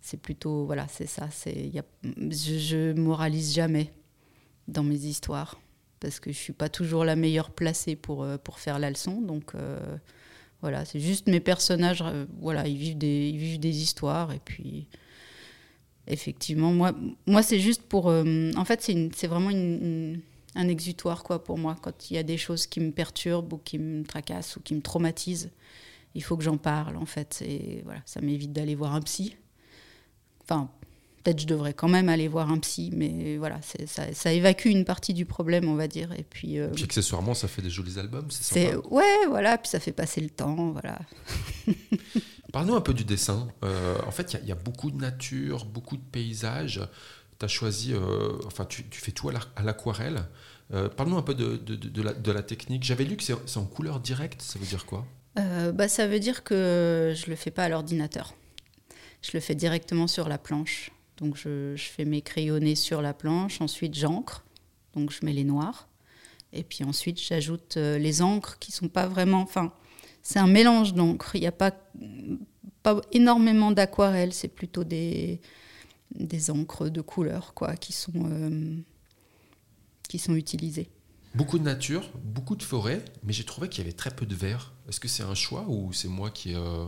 c'est 0.00 0.16
plutôt 0.20 0.64
voilà 0.66 0.86
c'est 0.88 1.06
ça 1.06 1.28
c'est 1.30 1.52
y 1.68 1.78
a, 1.78 1.84
je, 2.04 2.58
je 2.58 2.92
moralise 2.92 3.52
jamais 3.54 3.92
dans 4.68 4.82
mes 4.82 4.96
histoires 5.04 5.60
parce 6.00 6.20
que 6.20 6.30
je 6.32 6.36
suis 6.38 6.52
pas 6.52 6.68
toujours 6.68 7.04
la 7.04 7.16
meilleure 7.16 7.50
placée 7.50 7.96
pour 7.96 8.22
euh, 8.22 8.38
pour 8.38 8.58
faire 8.60 8.78
la 8.78 8.88
leçon 8.90 9.20
donc 9.20 9.54
euh, 9.54 9.78
voilà 10.62 10.84
c'est 10.84 11.00
juste 11.00 11.26
mes 11.26 11.40
personnages 11.40 12.02
euh, 12.02 12.24
voilà 12.40 12.66
ils 12.68 12.76
vivent 12.76 12.98
des 12.98 13.28
ils 13.30 13.36
vivent 13.38 13.60
des 13.60 13.82
histoires 13.82 14.32
et 14.32 14.40
puis 14.44 14.86
effectivement 16.06 16.72
moi 16.72 16.92
moi 17.26 17.42
c'est 17.42 17.58
juste 17.60 17.82
pour 17.82 18.06
en 18.06 18.64
fait 18.64 18.82
c'est 18.82 18.92
une- 18.92 19.12
c'est 19.12 19.26
vraiment 19.26 19.50
une- 19.50 19.82
une- 19.82 20.20
un 20.56 20.68
exutoire 20.68 21.22
quoi 21.22 21.44
pour 21.44 21.58
moi 21.58 21.76
quand 21.80 22.10
il 22.10 22.14
y 22.14 22.18
a 22.18 22.22
des 22.22 22.38
choses 22.38 22.66
qui 22.66 22.80
me 22.80 22.90
perturbent 22.90 23.52
ou 23.52 23.58
qui 23.58 23.78
me 23.78 24.02
tracassent 24.04 24.56
ou 24.56 24.60
qui 24.60 24.74
me 24.74 24.80
traumatisent 24.82 25.50
il 26.14 26.22
faut 26.22 26.36
que 26.36 26.42
j'en 26.44 26.56
parle 26.56 26.96
en 26.96 27.06
fait 27.06 27.42
et 27.46 27.82
voilà 27.84 28.00
ça 28.06 28.20
m'évite 28.20 28.52
d'aller 28.52 28.74
voir 28.74 28.94
un 28.94 29.00
psy 29.02 29.36
enfin 30.42 30.70
peut-être 31.22 31.40
je 31.40 31.46
devrais 31.46 31.74
quand 31.74 31.88
même 31.88 32.08
aller 32.08 32.28
voir 32.28 32.50
un 32.50 32.58
psy 32.58 32.90
mais 32.94 33.36
voilà 33.36 33.60
ça, 33.86 34.12
ça 34.14 34.32
évacue 34.32 34.66
une 34.68 34.84
partie 34.84 35.12
du 35.12 35.26
problème 35.26 35.68
on 35.68 35.74
va 35.74 35.88
dire 35.88 36.12
et 36.12 36.22
puis 36.22 36.58
euh, 36.58 36.68
Puis 36.74 36.84
accessoirement, 36.84 37.34
ça 37.34 37.48
fait 37.48 37.62
des 37.62 37.70
jolis 37.70 37.98
albums, 37.98 38.30
c'est 38.30 38.70
sympa. 38.72 38.88
ouais 38.88 39.26
voilà 39.28 39.58
puis 39.58 39.68
ça 39.68 39.80
fait 39.80 39.92
passer 39.92 40.20
le 40.20 40.30
temps 40.30 40.70
voilà 40.70 40.98
Parle-nous 42.52 42.74
un 42.76 42.80
peu 42.80 42.94
du 42.94 43.04
dessin. 43.04 43.48
Euh, 43.64 43.98
en 44.06 44.10
fait, 44.10 44.32
il 44.32 44.36
y 44.36 44.38
a- 44.38 44.42
il 44.44 44.48
y, 44.48 44.52
a 44.52 44.54
beaucoup 44.54 44.90
de 44.90 44.96
nature, 44.96 45.66
beaucoup 45.66 45.96
de 45.96 46.02
paysages. 46.02 46.80
Tu 47.38 47.44
as 47.44 47.48
choisi, 47.48 47.92
euh, 47.92 48.32
enfin, 48.46 48.64
tu, 48.64 48.84
fais 48.90 49.12
tout 49.12 49.28
à 49.28 49.32
la- 49.32 49.40
à 49.56 49.62
l'aquarelle. 49.62 50.24
Euh, 50.72 50.88
Parle-nous 50.88 51.16
un 51.16 51.22
peu 51.22 51.34
de, 51.34 52.32
la, 52.32 52.42
technique. 52.42 52.82
J'avais 52.82 53.04
lu 53.04 53.16
que 53.16 53.22
c'est 53.22 53.56
en 53.56 53.64
couleur 53.64 54.00
directe, 54.00 54.42
ça 54.42 54.58
veut 54.58 54.66
dire 54.66 54.86
quoi? 54.86 55.06
Euh, 55.38 55.70
bah, 55.72 55.88
ça 55.88 56.06
veut 56.06 56.18
dire 56.18 56.42
que 56.44 57.14
je 57.14 57.30
le 57.30 57.36
fais 57.36 57.50
pas 57.50 57.64
à 57.64 57.68
l'ordinateur. 57.68 58.34
Je 59.22 59.30
le 59.34 59.40
fais 59.40 59.54
directement 59.54 60.06
sur 60.06 60.28
la 60.28 60.38
planche. 60.38 60.90
Donc 61.18 61.36
je, 61.36 61.74
fais 61.76 62.04
mes 62.04 62.20
crayonnés 62.20 62.74
sur 62.74 63.00
la 63.00 63.14
planche, 63.14 63.60
ensuite 63.60 63.94
j'encre, 63.94 64.44
donc 64.94 65.10
je 65.10 65.24
mets 65.24 65.32
les 65.32 65.44
noirs, 65.44 65.88
et 66.52 66.62
puis 66.62 66.84
ensuite 66.84 67.18
j'ajoute 67.18 67.78
euh, 67.78 67.96
les 67.96 68.20
encres 68.20 68.58
qui 68.58 68.70
sont 68.70 68.88
pas 68.88 69.06
vraiment, 69.06 69.40
enfin 69.40 69.72
c'est 70.22 70.38
un 70.38 70.46
mélange 70.46 70.92
d'encre. 70.92 71.34
Il 71.34 71.40
n'y 71.40 71.46
a 71.46 71.52
pas 71.52 71.72
pas 72.82 73.00
énormément 73.12 73.70
d'aquarelle, 73.72 74.34
c'est 74.34 74.48
plutôt 74.48 74.84
des 74.84 75.40
des 76.14 76.50
encres 76.50 76.88
de 76.90 77.00
couleur 77.00 77.52
quoi 77.54 77.74
qui 77.76 77.92
sont 77.92 78.12
euh, 78.16 78.76
qui 80.08 80.18
sont 80.18 80.34
utilisées. 80.34 80.88
Beaucoup 81.34 81.58
de 81.58 81.64
nature, 81.64 82.10
beaucoup 82.24 82.56
de 82.56 82.62
forêt, 82.62 83.04
mais 83.24 83.32
j'ai 83.32 83.44
trouvé 83.44 83.68
qu'il 83.68 83.84
y 83.84 83.86
avait 83.86 83.96
très 83.96 84.10
peu 84.10 84.24
de 84.24 84.34
vert. 84.34 84.72
Est-ce 84.88 85.00
que 85.00 85.08
c'est 85.08 85.22
un 85.24 85.34
choix 85.34 85.66
ou 85.68 85.92
c'est 85.92 86.08
moi 86.08 86.30
qui... 86.30 86.54
euh, 86.54 86.86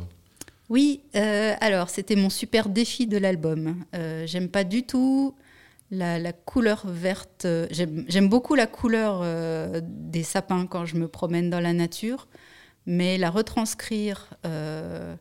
Oui, 0.70 1.02
euh, 1.16 1.54
alors 1.60 1.90
c'était 1.90 2.16
mon 2.16 2.30
super 2.30 2.68
défi 2.68 3.06
de 3.06 3.18
l'album. 3.18 3.84
J'aime 4.24 4.48
pas 4.48 4.64
du 4.64 4.84
tout 4.84 5.34
la, 5.90 6.18
la 6.18 6.32
couleur 6.32 6.86
verte. 6.86 7.46
J'aime 7.70 8.04
j'aime 8.08 8.28
beaucoup 8.28 8.54
la 8.54 8.66
couleur 8.66 9.20
euh, 9.22 9.80
des 9.84 10.22
sapins 10.22 10.66
quand 10.66 10.86
je 10.86 10.96
me 10.96 11.08
promène 11.08 11.50
dans 11.50 11.60
la 11.60 11.72
nature, 11.74 12.28
mais 12.86 13.18
la 13.18 13.30
retranscrire 13.30 14.30
euh, 14.46 15.14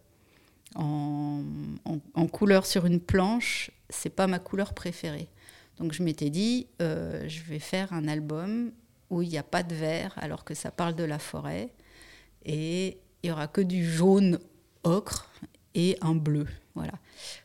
en, 0.75 1.41
en- 1.85 1.99
en 2.13 2.27
couleur 2.27 2.65
sur 2.65 2.85
une 2.85 2.99
planche, 3.01 3.71
c'est 3.89 4.09
pas 4.09 4.27
ma 4.27 4.39
couleur 4.39 4.73
préférée. 4.73 5.29
Donc 5.77 5.93
je 5.93 6.03
m'étais 6.03 6.29
dit, 6.29 6.67
euh, 6.81 7.23
je 7.27 7.41
vais 7.43 7.59
faire 7.59 7.93
un 7.93 8.07
album 8.07 8.71
où 9.09 9.21
il 9.21 9.29
n'y 9.29 9.37
a 9.37 9.43
pas 9.43 9.63
de 9.63 9.75
vert 9.75 10.13
alors 10.17 10.43
que 10.43 10.53
ça 10.53 10.71
parle 10.71 10.95
de 10.95 11.03
la 11.03 11.19
forêt 11.19 11.69
et 12.45 12.97
il 13.23 13.27
y 13.29 13.31
aura 13.31 13.47
que 13.47 13.61
du 13.61 13.85
jaune 13.89 14.39
ocre 14.83 15.29
et 15.75 15.97
un 16.01 16.15
bleu. 16.15 16.47
Voilà. 16.73 16.93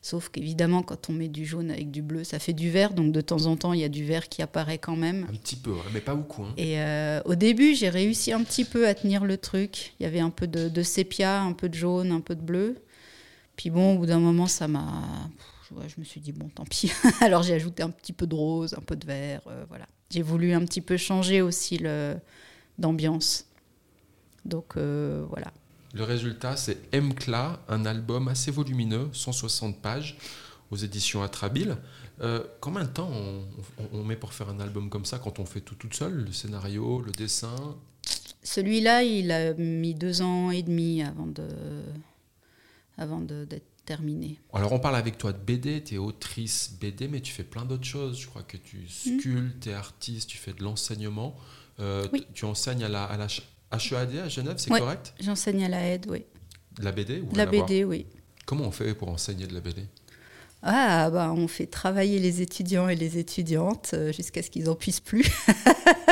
Sauf 0.03 0.29
qu'évidemment, 0.29 0.83
quand 0.83 1.09
on 1.09 1.15
met 1.15 1.29
du 1.29 1.47
jaune 1.47 1.71
avec 1.71 1.91
du 1.91 2.03
bleu, 2.03 2.23
ça 2.25 2.39
fait 2.39 2.53
du 2.53 2.71
vert. 2.71 2.93
Donc 2.93 3.13
de 3.13 3.21
temps 3.23 3.47
en 3.47 3.57
temps, 3.57 3.73
il 3.73 3.81
y 3.81 3.85
a 3.85 3.89
du 3.89 4.05
vert 4.05 4.29
qui 4.29 4.43
apparaît 4.43 4.77
quand 4.79 4.97
même. 4.97 5.27
Un 5.31 5.35
petit 5.37 5.57
peu, 5.57 5.73
mais 5.95 6.01
pas 6.01 6.15
beaucoup. 6.15 6.43
hein. 6.43 6.53
Et 6.59 6.79
euh, 6.81 7.23
au 7.25 7.35
début, 7.35 7.75
j'ai 7.75 7.89
réussi 7.89 8.33
un 8.33 8.43
petit 8.45 8.65
peu 8.65 8.87
à 8.87 8.95
tenir 8.95 9.25
le 9.25 9.39
truc. 9.39 9.95
Il 9.99 10.03
y 10.03 10.07
avait 10.07 10.21
un 10.21 10.29
peu 10.31 10.47
de, 10.47 10.69
de 10.69 10.83
sépia, 10.83 11.41
un 11.41 11.53
peu 11.53 11.69
de 11.71 11.75
jaune, 11.75 12.13
un 12.13 12.21
peu 12.21 12.35
de 12.35 12.43
bleu. 12.43 12.77
Puis 13.57 13.71
bon, 13.71 13.95
au 13.95 13.99
bout 13.99 14.07
d'un 14.07 14.19
moment, 14.21 14.47
ça 14.47 14.69
m'a. 14.69 15.03
Ouais, 15.77 15.89
je 15.89 15.99
me 16.01 16.05
suis 16.05 16.21
dit, 16.21 16.33
bon, 16.33 16.49
tant 16.49 16.65
pis. 16.65 16.91
Alors 17.21 17.43
j'ai 17.43 17.55
ajouté 17.55 17.83
un 17.83 17.91
petit 17.91 18.13
peu 18.13 18.27
de 18.27 18.35
rose, 18.35 18.75
un 18.75 18.81
peu 18.83 18.97
de 18.97 19.07
vert. 19.07 19.43
euh, 19.47 19.65
voilà. 19.69 19.87
J'ai 20.11 20.23
voulu 20.23 20.53
un 20.53 20.65
petit 20.65 20.81
peu 20.81 20.97
changer 20.97 21.41
aussi 21.43 21.79
le- 21.79 22.17
d'ambiance. 22.79 23.47
Donc 24.45 24.77
euh, 24.77 25.25
voilà. 25.29 25.53
Le 25.95 26.05
résultat, 26.05 26.57
c'est 26.57 26.79
Mcla, 26.95 27.61
un 27.69 27.85
album 27.85 28.29
assez 28.29 28.51
volumineux, 28.51 29.09
160 29.13 29.81
pages, 29.81 30.17
aux 30.71 30.77
éditions 30.77 31.23
Atrabile. 31.23 31.77
Euh, 32.23 32.43
combien 32.61 32.83
de 32.85 32.89
temps 32.89 33.11
on, 33.13 33.43
on- 33.79 33.99
on 34.01 34.05
met 34.05 34.17
pour 34.17 34.33
faire 34.33 34.49
un 34.49 34.61
album 34.61 34.89
comme 34.91 35.05
ça 35.05 35.19
quand 35.19 35.39
on 35.39 35.45
fait 35.47 35.61
tout 35.61 35.75
toute 35.75 35.95
seule 35.95 36.25
Le 36.25 36.33
scénario, 36.33 37.01
le 37.03 37.13
dessin? 37.13 37.55
Celui-là, 38.43 39.03
il 39.05 39.31
a 39.31 39.55
mis 39.55 39.95
deux 39.95 40.21
ans 40.23 40.51
et 40.51 40.63
demi 40.63 41.03
avant 41.03 41.27
de, 41.27 41.47
avant 42.99 43.21
de- 43.21 43.45
d'être 43.45 43.67
terminé. 43.85 44.39
Alors 44.53 44.73
on 44.73 44.79
parle 44.79 44.97
avec 44.97 45.19
toi 45.19 45.33
de 45.33 45.39
BD, 45.39 45.83
tu 45.83 45.95
es 45.95 45.99
autrice 45.99 46.73
BD, 46.81 47.09
mais 47.09 47.21
tu 47.21 47.33
fais 47.33 47.45
plein 47.45 47.65
d'autres 47.65 47.85
choses. 47.85 48.19
Je 48.21 48.27
crois 48.27 48.43
que 48.43 48.57
tu 48.57 48.87
sculptes, 48.89 49.61
tu 49.65 49.69
es 49.71 49.75
artiste, 49.75 50.29
tu 50.29 50.39
fais 50.39 50.53
de 50.53 50.63
l'enseignement. 50.63 51.37
Euh, 51.81 52.07
Oui. 52.13 52.27
Tu 52.35 52.45
enseignes 52.45 52.85
à 52.85 52.89
la, 52.89 53.05
à 53.05 53.17
la 53.17 53.27
HEAD 53.73 54.17
à 54.19 54.29
Genève, 54.29 54.55
c'est 54.59 54.71
Ouais. 54.71 54.79
correct? 54.81 55.15
J'enseigne 55.21 55.65
à 55.65 55.69
la 55.69 55.87
aide, 55.89 56.07
oui. 56.09 56.25
De 56.79 56.85
la 56.85 56.93
BD 56.93 57.21
ou 57.21 57.35
la 57.35 57.47
BD, 57.47 57.85
oui. 57.85 58.07
Comment 58.47 58.65
on 58.65 58.71
fait 58.71 58.95
pour 58.95 59.09
enseigner 59.09 59.47
de 59.47 59.55
la 59.55 59.61
BD 59.61 59.83
Ah, 60.65 61.11
bah, 61.11 61.35
on 61.37 61.49
fait 61.49 61.67
travailler 61.67 62.21
les 62.21 62.41
étudiants 62.41 62.89
et 62.89 62.95
les 62.95 63.19
étudiantes 63.19 63.91
euh, 63.95 64.13
jusqu'à 64.13 64.45
ce 64.45 64.51
qu'ils 64.51 64.71
en 64.71 64.77
puissent 64.77 65.01
plus. 65.01 65.29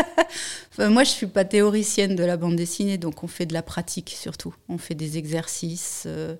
Moi, 0.78 1.04
je 1.04 1.10
suis 1.10 1.26
pas 1.28 1.44
théoricienne 1.44 2.16
de 2.16 2.24
la 2.24 2.36
bande 2.36 2.56
dessinée, 2.56 2.98
donc 2.98 3.22
on 3.22 3.28
fait 3.28 3.46
de 3.46 3.52
la 3.52 3.62
pratique 3.62 4.10
surtout. 4.10 4.54
On 4.68 4.76
fait 4.78 4.96
des 4.96 5.18
exercices 5.18 6.04
euh, 6.06 6.34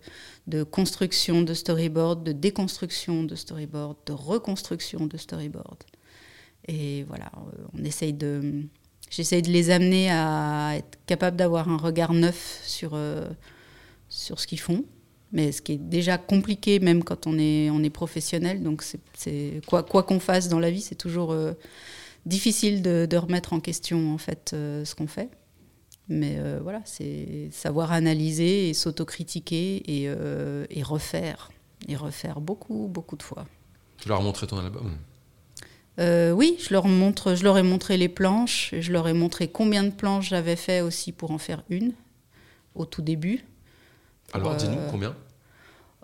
de 0.49 0.65
construction 0.65 1.43
de 1.43 1.55
storyboard, 1.55 2.25
de 2.25 2.33
déconstruction 2.33 3.23
de 3.23 3.37
storyboard, 3.37 3.97
de 4.07 4.13
reconstruction 4.13 5.07
de 5.07 5.17
storyboard. 5.17 5.85
Et 6.67 7.05
voilà, 7.05 7.31
euh, 7.37 7.65
on 7.79 7.85
essaye 7.85 8.13
de. 8.13 8.65
J'essaye 9.09 9.43
de 9.43 9.51
les 9.51 9.71
amener 9.71 10.11
à 10.11 10.77
être 10.77 10.99
capables 11.07 11.37
d'avoir 11.37 11.69
un 11.69 11.77
regard 11.77 12.13
neuf 12.13 12.61
sur, 12.65 12.97
sur 14.09 14.39
ce 14.39 14.47
qu'ils 14.47 14.61
font 14.61 14.85
mais 15.33 15.53
ce 15.53 15.63
qui 15.63 15.73
est 15.73 15.79
déjà 15.79 16.19
compliqué 16.19 16.81
même 16.81 17.05
quand 17.05 17.27
on 17.27 17.39
est, 17.39 17.71
on 17.71 17.83
est 17.83 17.91
professionnel. 17.91 18.63
Donc, 18.63 18.83
c'est, 19.15 19.61
quoi, 19.67 19.83
quoi 19.83 20.03
qu'on 20.03 20.21
fasse 20.21 20.49
dans 20.49 20.59
la 20.59 20.71
vie, 20.71 20.81
c'est 20.81 20.95
toujours 20.95 21.33
euh, 21.33 21.53
difficile 22.27 22.83
de, 22.83 23.07
de 23.09 23.17
remettre 23.17 23.53
en 23.53 23.61
question 23.61 24.13
en 24.13 24.19
fait 24.19 24.53
euh, 24.53 24.85
ce 24.85 24.95
qu'on 24.95 25.07
fait. 25.07 25.29
Mais 26.09 26.37
euh, 26.39 26.59
voilà, 26.63 26.83
c'est 26.85 27.49
savoir 27.53 27.93
analyser 27.93 28.69
et 28.69 28.75
s'autocritiquer 28.75 29.77
et, 29.87 30.09
et 30.71 30.83
refaire. 30.83 31.51
Et 31.89 31.97
refaire 31.97 32.41
beaucoup, 32.41 32.89
beaucoup 32.89 33.17
de 33.17 33.23
fois. 33.23 33.47
Tu 33.99 34.09
leur 34.09 34.21
as 34.21 34.23
montré 34.23 34.47
ton 34.47 34.59
album? 34.59 34.97
Oui, 35.99 36.57
je 36.59 36.73
leur, 36.73 36.87
montre, 36.87 37.35
je 37.35 37.45
leur 37.45 37.59
ai 37.59 37.63
montré 37.63 37.99
les 37.99 38.09
planches, 38.09 38.73
et 38.73 38.81
je 38.81 38.91
leur 38.91 39.07
ai 39.07 39.13
montré 39.13 39.49
combien 39.49 39.85
de 39.85 39.91
planches 39.91 40.31
j'avais 40.31 40.57
fait 40.57 40.81
aussi 40.81 41.13
pour 41.13 41.31
en 41.31 41.39
faire 41.39 41.63
une 41.69 41.93
au 42.75 42.87
tout 42.87 43.03
début. 43.03 43.45
Alors 44.33 44.53
Euh, 44.53 44.57
dis-nous 44.57 44.79
combien 44.91 45.15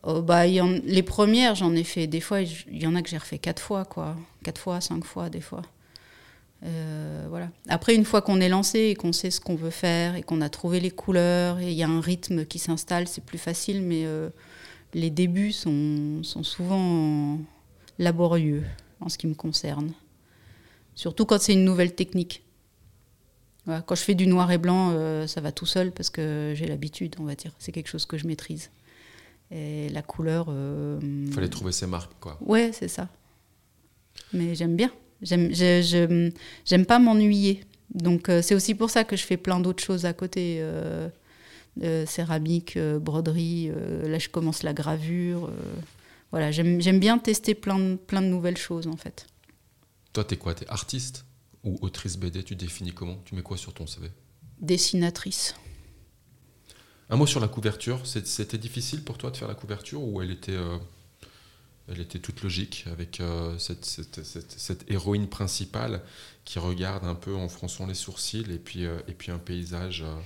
Oh, 0.03 0.23
bah, 0.23 0.47
y 0.47 0.61
en, 0.61 0.69
les 0.69 1.03
premières, 1.03 1.57
j'en 1.57 1.75
ai 1.75 1.83
fait 1.83 2.07
des 2.07 2.21
fois, 2.21 2.41
il 2.41 2.81
y 2.83 2.87
en 2.87 2.95
a 2.95 3.03
que 3.03 3.09
j'ai 3.09 3.19
refait 3.19 3.39
quatre 3.39 3.61
fois, 3.61 3.85
quoi. 3.85 4.17
Quatre 4.45 4.61
fois, 4.61 4.81
cinq 4.81 5.05
fois, 5.05 5.31
des 5.31 5.41
fois. 5.41 5.63
Euh, 6.65 7.27
voilà. 7.29 7.51
Après, 7.69 7.95
une 7.95 8.05
fois 8.05 8.23
qu'on 8.23 8.41
est 8.41 8.49
lancé 8.49 8.79
et 8.79 8.95
qu'on 8.95 9.13
sait 9.13 9.31
ce 9.31 9.41
qu'on 9.41 9.57
veut 9.57 9.71
faire 9.71 10.17
et 10.17 10.23
qu'on 10.23 10.41
a 10.41 10.49
trouvé 10.49 10.81
les 10.81 10.91
couleurs 10.91 11.59
et 11.59 11.71
il 11.71 11.77
y 11.77 11.83
a 11.83 11.89
un 11.89 12.01
rythme 12.01 12.45
qui 12.45 12.59
s'installe, 12.59 13.09
c'est 13.09 13.25
plus 13.25 13.39
facile, 13.39 13.83
mais 13.83 14.05
euh, 14.05 14.31
les 14.95 15.11
débuts 15.11 15.53
sont, 15.53 16.23
sont, 16.23 16.43
souvent 16.43 17.39
laborieux 17.99 18.65
en 19.01 19.09
ce 19.09 19.19
qui 19.19 19.27
me 19.27 19.35
concerne. 19.35 19.93
Surtout 20.95 21.27
quand 21.27 21.41
c'est 21.41 21.53
une 21.53 21.65
nouvelle 21.65 21.95
technique. 21.95 22.43
Voilà, 23.67 23.83
quand 23.83 23.95
je 23.95 24.03
fais 24.03 24.15
du 24.15 24.27
noir 24.27 24.51
et 24.51 24.59
blanc, 24.59 24.93
euh, 24.95 25.27
ça 25.27 25.41
va 25.41 25.53
tout 25.53 25.67
seul 25.67 25.93
parce 25.93 26.09
que 26.09 26.55
j'ai 26.57 26.67
l'habitude, 26.67 27.17
on 27.19 27.25
va 27.25 27.35
dire. 27.35 27.53
C'est 27.59 27.73
quelque 27.73 27.89
chose 27.89 28.07
que 28.07 28.17
je 28.17 28.27
maîtrise. 28.27 28.71
Et 29.51 29.89
la 29.91 30.03
couleur. 30.03 30.47
Il 31.03 31.33
fallait 31.33 31.49
trouver 31.49 31.73
ses 31.73 31.87
marques, 31.87 32.13
quoi. 32.21 32.39
Ouais, 32.41 32.71
c'est 32.73 32.89
ça. 32.89 33.09
Mais 34.33 34.55
j'aime 34.55 34.77
bien. 34.77 34.91
J'aime, 35.23 35.55
je, 35.55 36.31
j'aime 36.65 36.87
pas 36.87 36.99
m'ennuyer. 36.99 37.63
Donc 37.95 38.29
euh, 38.29 38.43
c'est 38.43 38.55
aussi 38.55 38.75
pour 38.75 38.91
ça 38.91 39.05
que 39.05 39.17
je 39.17 39.25
fais 39.25 39.37
plein 39.37 39.61
d'autres 39.61 39.83
choses 39.83 40.07
à 40.07 40.13
côté. 40.13 40.59
Euh, 40.61 41.09
euh 41.83 42.07
céramique, 42.07 42.79
euh, 42.79 42.99
broderie, 42.99 43.71
là 44.05 44.19
je 44.19 44.29
commence 44.31 44.63
la 44.63 44.73
gravure. 44.73 45.51
voilà, 46.31 46.51
j'aime, 46.51 46.81
j'aime 46.81 46.99
bien 46.99 47.19
tester 47.19 47.55
plein 47.55 47.79
de, 47.79 47.97
plein 47.97 48.23
de 48.23 48.29
nouvelles 48.29 48.57
choses 48.57 48.87
en 48.87 48.97
fait. 48.97 49.27
Toi, 50.15 50.25
t'es 50.25 50.37
quoi? 50.37 50.55
T'es 50.55 50.67
artiste? 50.69 51.26
Ou 51.67 51.79
autrice 51.83 52.17
BD 52.17 52.43
Tu 52.43 52.57
définis 52.57 52.93
comment? 52.93 53.21
Tu 53.27 53.35
mets 53.35 53.43
quoi 53.43 53.59
sur 53.59 53.75
ton 53.75 53.87
CV 53.87 54.09
Dessinatrice. 54.59 55.55
Un 57.11 57.17
mot 57.17 57.27
sur 57.27 57.41
la 57.41 57.49
couverture. 57.49 58.01
C'était 58.05 58.59
difficile 58.59 59.05
pour 59.05 59.19
toi 59.19 59.31
de 59.31 59.37
faire 59.37 59.49
la 59.49 59.55
couverture 59.55 60.03
ou 60.03 60.23
elle 60.23 60.31
était 60.31 60.57
elle 61.89 62.01
était 62.01 62.19
toute 62.19 62.43
logique 62.43 62.85
avec 62.91 63.21
euh, 63.21 63.57
cette, 63.59 63.85
cette, 63.85 64.21
cette, 64.25 64.91
héroïne 64.91 65.29
principale 65.29 66.03
qui 66.45 66.59
regarde 66.59 67.05
un 67.05 67.15
peu 67.15 67.35
en 67.35 67.49
fronçant 67.49 67.87
les 67.87 67.95
sourcils 67.95 68.51
et 68.51 68.59
puis, 68.59 68.85
euh, 68.85 68.99
et 69.09 69.13
puis 69.13 69.31
un, 69.31 69.39
paysage, 69.39 70.03
euh, 70.03 70.17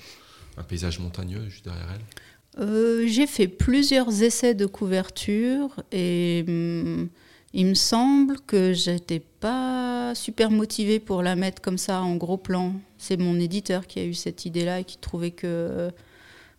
un 0.57 0.63
paysage 0.63 0.99
montagneux 0.99 1.49
juste 1.49 1.65
derrière 1.65 1.89
elle? 1.95 3.09
J'ai 3.09 3.27
fait 3.27 3.47
plusieurs 3.47 4.23
essais 4.23 4.55
de 4.55 4.67
couverture 4.67 5.83
et 5.93 6.45
hum, 6.49 7.09
il 7.53 7.67
me 7.67 7.75
semble 7.75 8.41
que 8.41 8.73
j'étais 8.73 9.21
pas 9.21 10.15
super 10.15 10.51
motivée 10.51 11.01
pour 11.01 11.23
la 11.23 11.37
mettre 11.37 11.61
comme 11.61 11.79
ça 11.79 12.01
en 12.03 12.17
gros 12.17 12.37
plan. 12.37 12.75
C'est 12.99 13.17
mon 13.17 13.39
éditeur 13.41 13.87
qui 13.87 13.99
a 14.01 14.05
eu 14.05 14.15
cette 14.15 14.45
idée-là 14.45 14.81
et 14.81 14.85
qui 14.85 14.99
trouvait 14.99 15.33
que 15.33 15.91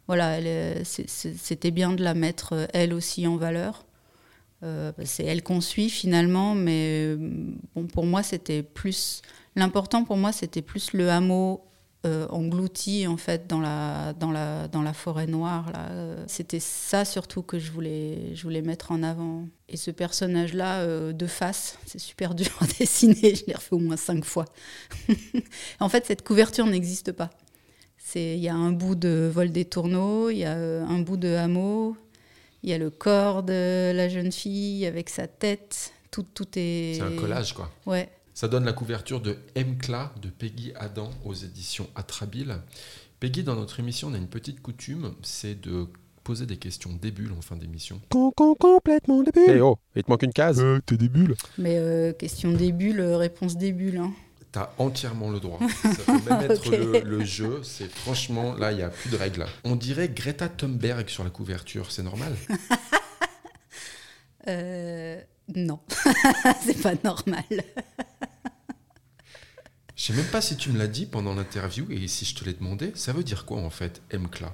voilà, 0.08 0.40
c'était 0.84 1.72
bien 1.72 1.94
de 1.94 2.04
la 2.04 2.14
mettre 2.14 2.68
elle 2.74 2.94
aussi 2.94 3.26
en 3.28 3.38
valeur. 3.38 3.86
Euh, 4.64 4.92
c'est 5.06 5.24
elle 5.24 5.42
qu'on 5.42 5.62
suit 5.62 5.90
finalement, 5.90 6.54
mais 6.54 7.06
euh, 7.06 7.18
bon, 7.76 7.88
pour 7.88 8.06
moi, 8.06 8.22
c'était 8.22 8.62
plus. 8.62 9.22
L'important 9.56 10.04
pour 10.04 10.18
moi, 10.18 10.32
c'était 10.32 10.62
plus 10.62 10.94
le 10.94 11.10
hameau 11.10 11.64
euh, 12.06 12.28
englouti 12.30 13.06
en 13.08 13.18
fait 13.18 13.48
dans 13.48 13.60
la, 13.60 14.14
dans 14.14 14.32
la, 14.32 14.68
dans 14.68 14.82
la 14.82 14.94
forêt 14.94 15.28
noire. 15.28 15.72
Là. 15.72 15.90
C'était 16.28 16.60
ça 16.60 17.06
surtout 17.06 17.44
que 17.44 17.60
je 17.60 17.72
voulais, 17.72 18.36
je 18.36 18.44
voulais 18.44 18.62
mettre 18.62 18.92
en 18.92 19.04
avant. 19.04 19.48
Et 19.70 19.78
ce 19.78 19.92
personnage-là, 19.92 21.14
de 21.14 21.28
face, 21.28 21.78
c'est 21.86 22.00
super 22.00 22.36
dur 22.36 22.52
à 22.60 22.66
dessiner. 22.80 23.36
Je 23.36 23.46
l'ai 23.46 23.54
refait 23.54 23.74
au 23.74 23.80
moins 23.80 23.98
cinq 23.98 24.26
fois. 24.26 24.46
en 25.80 25.90
fait, 25.90 26.06
cette 26.06 26.24
couverture 26.24 26.66
n'existe 26.66 27.12
pas. 27.12 27.30
Il 28.16 28.40
y 28.40 28.50
a 28.50 28.56
un 28.56 28.72
bout 28.72 28.96
de 28.96 29.30
vol 29.34 29.52
des 29.52 29.66
tourneaux, 29.66 30.30
il 30.30 30.40
y 30.40 30.46
a 30.46 30.54
un 30.54 31.00
bout 31.00 31.18
de 31.18 31.30
hameau, 31.30 31.96
il 32.64 32.70
y 32.70 32.74
a 32.74 32.78
le 32.78 32.90
corps 32.90 33.44
de 33.44 33.92
la 33.94 34.10
jeune 34.10 34.32
fille 34.32 34.86
avec 34.86 35.10
sa 35.10 35.28
tête. 35.28 35.94
Tout, 36.12 36.24
tout 36.24 36.48
est. 36.56 36.96
C'est 36.96 37.02
un 37.02 37.16
collage, 37.16 37.54
quoi. 37.54 37.72
Ouais. 37.86 38.10
Ça 38.34 38.48
donne 38.48 38.66
la 38.66 38.74
couverture 38.74 39.22
de 39.22 39.38
M-Cla 39.56 40.14
de 40.22 40.30
Peggy 40.30 40.74
Adam 40.76 41.10
aux 41.26 41.34
éditions 41.34 41.88
Atrabile. 41.96 42.58
Peggy, 43.20 43.44
dans 43.44 43.56
notre 43.56 43.80
émission, 43.80 44.08
on 44.10 44.14
a 44.14 44.18
une 44.18 44.30
petite 44.30 44.62
coutume, 44.62 45.14
c'est 45.22 45.60
de 45.60 45.88
poser 46.24 46.46
des 46.46 46.58
questions 46.58 46.92
débules 47.02 47.34
en 47.38 47.42
fin 47.42 47.56
d'émission. 47.56 48.00
complètement 48.10 49.24
débule. 49.24 49.44
Eh 49.48 49.62
oh, 49.62 49.78
il 49.96 50.04
te 50.04 50.10
manque 50.10 50.24
une 50.24 50.34
case. 50.34 50.60
Euh, 50.62 50.80
t'es 50.86 50.98
débule. 50.98 51.36
Mais 51.58 51.78
euh, 51.78 52.14
question 52.14 52.52
débule, 52.52 53.00
euh, 53.00 53.18
réponse 53.18 53.58
débule. 53.58 53.98
Hein. 53.98 54.14
T'as 54.52 54.72
entièrement 54.78 55.30
le 55.30 55.40
droit. 55.40 55.60
Ça 55.82 56.04
peut 56.06 56.30
même 56.30 56.52
être 56.52 57.06
le, 57.06 57.24
jeu. 57.24 57.62
C'est 57.64 57.90
franchement, 57.90 58.54
là, 58.56 58.72
il 58.72 58.78
n'y 58.78 58.84
a 58.84 58.90
plus 58.90 59.10
de 59.10 59.16
règles. 59.16 59.46
On 59.64 59.76
dirait 59.76 60.10
Greta 60.10 60.50
Thunberg 60.50 61.08
sur 61.10 61.24
la 61.24 61.30
couverture. 61.30 61.92
C'est 61.92 62.04
normal? 62.04 62.36
Euh, 64.48 65.22
Non, 65.56 65.80
c'est 66.66 66.82
pas 66.82 66.96
normal. 67.04 67.46
Je 70.02 70.08
sais 70.08 70.14
même 70.14 70.32
pas 70.32 70.42
si 70.42 70.58
tu 70.58 70.72
me 70.72 70.80
l'as 70.80 70.88
dit 70.88 71.06
pendant 71.06 71.36
l'interview 71.36 71.86
et 71.92 72.08
si 72.08 72.26
je 72.26 72.34
te 72.34 72.44
l'ai 72.44 72.54
demandé. 72.54 72.92
Ça 72.96 73.14
veut 73.14 73.24
dire 73.24 73.46
quoi 73.46 73.60
en 73.60 73.70
fait, 73.70 74.02
MCLA 74.12 74.52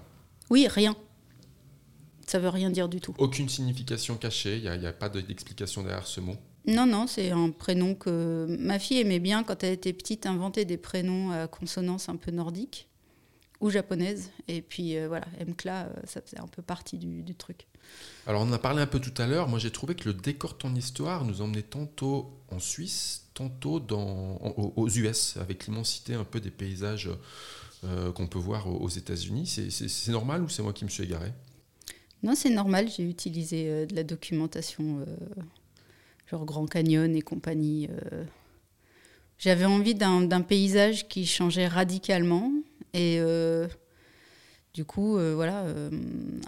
Oui, 0.50 0.68
rien. 0.68 0.94
Ça 2.26 2.38
veut 2.38 2.50
rien 2.50 2.70
dire 2.70 2.90
du 2.90 3.00
tout. 3.00 3.16
Aucune 3.18 3.48
signification 3.48 4.18
cachée. 4.18 4.58
Il 4.58 4.64
n'y 4.64 4.86
a, 4.86 4.90
a, 4.90 4.92
pas 4.92 5.08
d'explication 5.08 5.84
derrière 5.84 6.06
ce 6.06 6.20
mot? 6.20 6.36
Non, 6.66 6.86
non, 6.86 7.08
c'est 7.08 7.32
un 7.32 7.52
prénom 7.52 7.96
que 7.96 8.58
ma 8.60 8.78
fille 8.78 9.00
aimait 9.00 9.22
bien 9.22 9.46
quand 9.46 9.64
elle 9.64 9.72
était 9.72 9.94
petite, 9.94 10.26
inventer 10.26 10.66
des 10.66 10.76
prénoms 10.76 11.32
à 11.32 11.48
consonance 11.48 12.10
un 12.10 12.18
peu 12.18 12.32
nordique 12.32 12.90
ou 13.62 13.70
japonaise. 13.70 14.32
Et 14.50 14.62
puis 14.62 14.98
euh, 14.98 15.08
voilà, 15.08 15.28
Mkla, 15.48 15.86
euh, 15.86 15.94
ça 16.04 16.20
faisait 16.20 16.42
un 16.42 16.48
peu 16.48 16.62
partie 16.62 16.98
du, 16.98 17.24
truc. 17.36 17.68
Alors 18.26 18.42
on 18.42 18.50
en 18.50 18.54
a 18.54 18.60
parlé 18.60 18.82
un 18.82 18.88
peu 18.88 19.00
tout 19.00 19.14
à 19.22 19.28
l'heure. 19.28 19.48
Moi 19.48 19.60
j'ai 19.60 19.72
trouvé 19.72 19.96
que 19.96 20.10
le 20.10 20.14
décor 20.14 20.54
de 20.54 20.58
ton 20.58 20.76
histoire 20.76 21.24
nous 21.26 21.42
emmenait 21.42 21.62
tantôt 21.62 22.34
en 22.50 22.60
Suisse, 22.60 23.28
tantôt 23.34 23.80
dans, 23.80 24.38
aux 24.76 24.90
US, 24.90 25.38
avec 25.38 25.68
l'immensité 25.68 26.14
un 26.14 26.24
peu 26.26 26.40
des 26.40 26.52
paysages 26.52 27.10
euh, 27.84 28.12
qu'on 28.12 28.28
peut 28.28 28.40
voir 28.40 28.68
aux 28.68 28.90
États-Unis. 28.90 29.48
C'est 29.70 30.12
normal 30.12 30.44
ou 30.44 30.50
c'est 30.50 30.64
moi 30.64 30.74
qui 30.74 30.84
me 30.84 30.90
suis 30.90 31.04
égaré? 31.04 31.32
Non, 32.24 32.34
c'est 32.36 32.50
normal. 32.50 32.90
J'ai 32.90 33.04
utilisé 33.04 33.86
de 33.86 33.96
la 33.96 34.04
documentation 34.04 35.06
genre 36.30 36.46
Grand 36.46 36.68
Canyon 36.68 37.16
et 37.16 37.22
compagnie. 37.22 37.88
Euh. 37.90 38.24
J'avais 39.38 39.66
envie 39.66 39.96
d'un 39.96 40.42
paysage 40.42 41.08
qui 41.08 41.26
changeait 41.26 41.68
radicalement 41.68 42.52
et 42.94 43.18
euh, 43.20 43.68
du 44.78 44.86
coup, 44.86 45.18
euh, 45.18 45.34
voilà, 45.34 45.66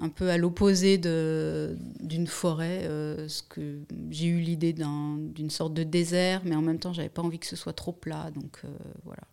un 0.04 0.10
peu 0.10 0.30
à 0.30 0.38
l'opposé 0.38 1.00
d'une 1.00 2.28
forêt, 2.28 2.84
ce 3.28 3.42
que 3.42 3.80
j'ai 4.12 4.28
eu 4.28 4.40
l'idée 4.40 4.72
d'une 4.72 5.50
sorte 5.50 5.74
de 5.74 5.82
désert, 5.82 6.42
mais 6.46 6.56
en 6.56 6.62
même 6.62 6.78
temps, 6.78 6.94
j'avais 6.94 7.10
pas 7.10 7.24
envie 7.24 7.40
que 7.40 7.48
ce 7.48 7.56
soit 7.56 7.74
trop 7.74 7.92
plat, 7.92 8.30
donc 8.30 8.62
voilà. 9.04 9.24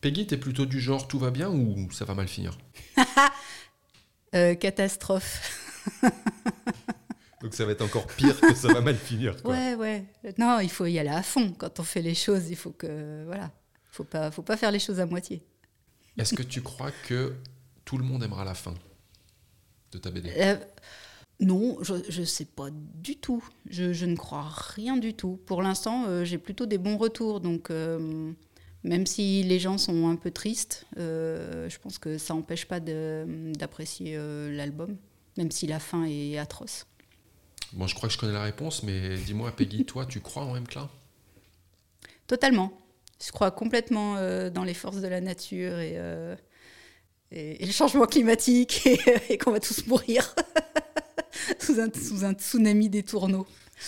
Peggy, 0.00 0.26
t'es 0.26 0.38
plutôt 0.38 0.64
du 0.64 0.80
genre 0.80 1.08
tout 1.08 1.18
va 1.18 1.30
bien 1.30 1.50
ou 1.50 1.92
ça 1.92 2.06
va 2.06 2.14
mal 2.14 2.26
finir? 2.26 2.56
Catastrophe. 4.32 6.02
Donc 7.42 7.52
ça 7.52 7.66
va 7.66 7.72
être 7.72 7.82
encore 7.82 8.06
pire 8.06 8.40
que 8.40 8.54
ça 8.54 8.72
va 8.72 8.80
mal 8.80 8.96
finir. 8.96 9.42
Quoi. 9.42 9.52
Ouais, 9.52 9.74
ouais. 9.74 10.06
Non, 10.38 10.60
il 10.60 10.70
faut 10.70 10.86
y 10.86 10.98
aller 10.98 11.10
à 11.10 11.22
fond. 11.22 11.52
Quand 11.52 11.80
on 11.80 11.82
fait 11.82 12.00
les 12.00 12.14
choses, 12.14 12.48
il 12.48 12.56
faut 12.56 12.70
que. 12.70 13.24
Voilà. 13.26 13.50
Faut 13.90 14.04
pas, 14.04 14.30
faut 14.30 14.40
pas 14.40 14.56
faire 14.56 14.70
les 14.70 14.78
choses 14.78 15.00
à 15.00 15.06
moitié. 15.06 15.42
Est-ce 16.16 16.32
que 16.32 16.42
tu 16.42 16.62
crois 16.62 16.92
que 17.06 17.34
tout 17.84 17.98
le 17.98 18.04
monde 18.04 18.22
aimera 18.22 18.44
la 18.44 18.54
fin 18.54 18.74
de 19.92 19.98
ta 19.98 20.10
BD 20.10 20.30
euh, 20.36 20.56
Non, 21.40 21.78
je 21.82 22.20
ne 22.20 22.24
sais 22.24 22.44
pas 22.44 22.68
du 22.72 23.16
tout. 23.16 23.44
Je, 23.68 23.92
je, 23.92 24.06
ne 24.06 24.16
crois 24.16 24.48
rien 24.74 24.96
du 24.96 25.14
tout. 25.14 25.40
Pour 25.46 25.62
l'instant, 25.62 26.04
euh, 26.06 26.24
j'ai 26.24 26.38
plutôt 26.38 26.66
des 26.66 26.78
bons 26.78 26.96
retours. 26.96 27.40
Donc, 27.40 27.70
euh, 27.70 28.32
même 28.84 29.06
si 29.06 29.42
les 29.42 29.58
gens 29.58 29.78
sont 29.78 30.08
un 30.08 30.16
peu 30.16 30.30
tristes, 30.30 30.86
je 30.96 31.78
pense 31.78 31.98
que 31.98 32.18
ça 32.18 32.34
n'empêche 32.34 32.66
pas 32.66 32.80
d'apprécier 32.80 34.16
l'album, 34.50 34.96
même 35.36 35.50
si 35.50 35.66
la 35.66 35.78
fin 35.78 36.04
est 36.04 36.38
atroce. 36.38 36.86
Bon, 37.72 37.86
je 37.86 37.94
crois 37.94 38.08
que 38.08 38.14
je 38.14 38.18
connais 38.18 38.32
la 38.32 38.42
réponse, 38.42 38.82
mais 38.82 39.16
dis-moi, 39.16 39.52
Peggy, 39.52 39.84
toi, 39.86 40.06
tu 40.06 40.20
crois 40.20 40.44
en 40.44 40.58
MCLA 40.58 40.88
Totalement. 42.26 42.72
Je 43.22 43.32
crois 43.32 43.50
complètement 43.50 44.14
dans 44.50 44.64
les 44.64 44.72
forces 44.72 45.02
de 45.02 45.08
la 45.08 45.20
nature 45.20 45.78
et, 45.78 45.98
euh, 47.32 47.54
et, 47.58 47.66
le 47.66 47.72
changement 47.72 48.06
climatique 48.06 48.86
et, 49.28 49.38
qu'on 49.38 49.52
va 49.52 49.60
tous 49.60 49.86
mourir 49.86 50.34
sous, 51.60 51.80
un, 51.80 51.88
sous, 51.92 52.24
un, 52.24 52.32
tsunami 52.32 52.88
des 52.88 53.02
tourneaux. 53.02 53.46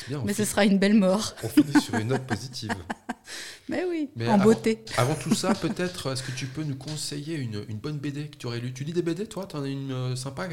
Bien, 0.08 0.22
mais 0.24 0.32
ce 0.32 0.44
sera 0.44 0.64
une 0.64 0.78
belle 0.78 0.94
mort. 0.94 1.34
On 1.42 1.48
finit 1.48 1.80
sur 1.80 1.94
une 1.96 2.08
note 2.08 2.26
positive. 2.26 2.74
Mais 3.68 3.84
oui, 3.84 4.10
en 4.26 4.36
beauté. 4.36 4.84
Avant 4.96 5.14
tout 5.14 5.34
ça, 5.34 5.54
peut-être, 5.54 6.12
est-ce 6.12 6.22
que 6.22 6.32
tu 6.32 6.46
peux 6.46 6.64
nous 6.64 6.74
conseiller 6.74 7.36
une, 7.36 7.64
une, 7.68 7.78
bonne 7.78 7.98
BD 7.98 8.28
que 8.28 8.36
tu 8.36 8.46
aurais 8.46 8.58
lue 8.58 8.74
Tu 8.74 8.84
lis 8.84 8.92
des 8.92 9.00
BD, 9.00 9.26
toi? 9.26 9.46
Tu 9.46 9.56
en 9.56 9.62
as 9.62 9.68
une 9.68 9.92
euh, 9.92 10.16
sympa, 10.16 10.48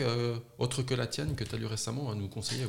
autre 0.59 0.83
que 0.83 0.93
la 0.93 1.07
tienne, 1.07 1.35
que 1.35 1.43
tu 1.43 1.55
as 1.55 1.57
lu 1.57 1.65
récemment, 1.65 2.11
à 2.11 2.15
nous 2.15 2.29
conseiller 2.29 2.65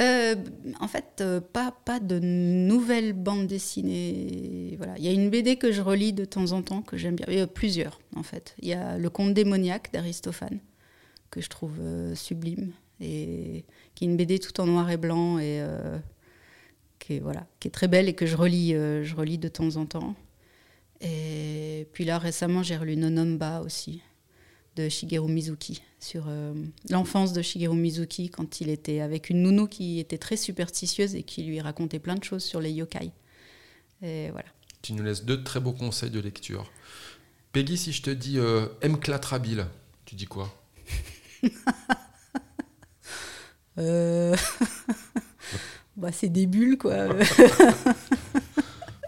euh, 0.00 0.34
en 0.80 0.88
fait, 0.88 1.20
euh, 1.20 1.40
pas, 1.40 1.72
pas 1.84 2.00
de 2.00 2.18
nouvelles 2.18 3.12
bandes 3.12 3.46
dessinées. 3.46 4.74
Voilà. 4.76 4.94
Il 4.98 5.04
y 5.04 5.08
a 5.08 5.12
une 5.12 5.30
BD 5.30 5.56
que 5.56 5.70
je 5.70 5.82
relis 5.82 6.12
de 6.12 6.24
temps 6.24 6.52
en 6.52 6.62
temps, 6.62 6.82
que 6.82 6.96
j'aime 6.96 7.14
bien. 7.14 7.26
Il 7.28 7.36
y 7.36 7.40
a 7.40 7.46
plusieurs, 7.46 8.00
en 8.16 8.22
fait. 8.22 8.56
Il 8.60 8.68
y 8.68 8.72
a 8.72 8.98
Le 8.98 9.10
Conte 9.10 9.34
démoniaque 9.34 9.92
d'Aristophane, 9.92 10.58
que 11.30 11.40
je 11.40 11.48
trouve 11.48 11.78
euh, 11.80 12.14
sublime. 12.14 12.72
et 13.00 13.64
qui 13.94 14.04
est 14.04 14.08
une 14.08 14.16
BD 14.16 14.40
tout 14.40 14.60
en 14.60 14.66
noir 14.66 14.90
et 14.90 14.96
blanc 14.96 15.38
et 15.38 15.62
qui 16.98 17.14
est 17.14 17.20
voilà, 17.20 17.46
qui 17.60 17.68
est 17.68 17.70
très 17.70 17.88
belle 17.88 18.08
et 18.08 18.14
que 18.14 18.26
je 18.26 18.36
relis, 18.36 18.72
je 18.72 19.14
relis 19.14 19.38
de 19.38 19.48
temps 19.48 19.76
en 19.76 19.86
temps. 19.86 20.14
Et 21.00 21.86
puis 21.92 22.04
là 22.04 22.18
récemment 22.18 22.62
j'ai 22.62 22.76
relu 22.76 22.96
Nonomba 22.96 23.60
aussi 23.60 24.00
de 24.76 24.88
Shigeru 24.88 25.30
Mizuki, 25.30 25.82
sur 26.00 26.24
euh, 26.28 26.54
l'enfance 26.90 27.32
de 27.32 27.42
Shigeru 27.42 27.76
Mizuki 27.76 28.28
quand 28.28 28.60
il 28.60 28.68
était 28.68 29.00
avec 29.00 29.30
une 29.30 29.42
nounou 29.42 29.66
qui 29.66 30.00
était 30.00 30.18
très 30.18 30.36
superstitieuse 30.36 31.14
et 31.14 31.22
qui 31.22 31.44
lui 31.44 31.60
racontait 31.60 31.98
plein 31.98 32.16
de 32.16 32.24
choses 32.24 32.42
sur 32.42 32.60
les 32.60 32.72
yokai. 32.72 33.12
Et 34.02 34.30
voilà. 34.30 34.48
Tu 34.82 34.92
nous 34.92 35.02
laisses 35.02 35.24
deux 35.24 35.42
très 35.42 35.60
beaux 35.60 35.72
conseils 35.72 36.10
de 36.10 36.20
lecture. 36.20 36.70
Peggy, 37.52 37.78
si 37.78 37.92
je 37.92 38.02
te 38.02 38.10
dis 38.10 38.38
euh, 38.38 38.66
M. 38.82 38.98
Clatrabil, 38.98 39.66
tu 40.04 40.14
dis 40.14 40.26
quoi? 40.26 40.52
Euh... 43.76 44.36
bah, 45.96 46.12
C'est 46.12 46.28
des 46.28 46.46
bulles, 46.46 46.78
quoi. 46.78 47.08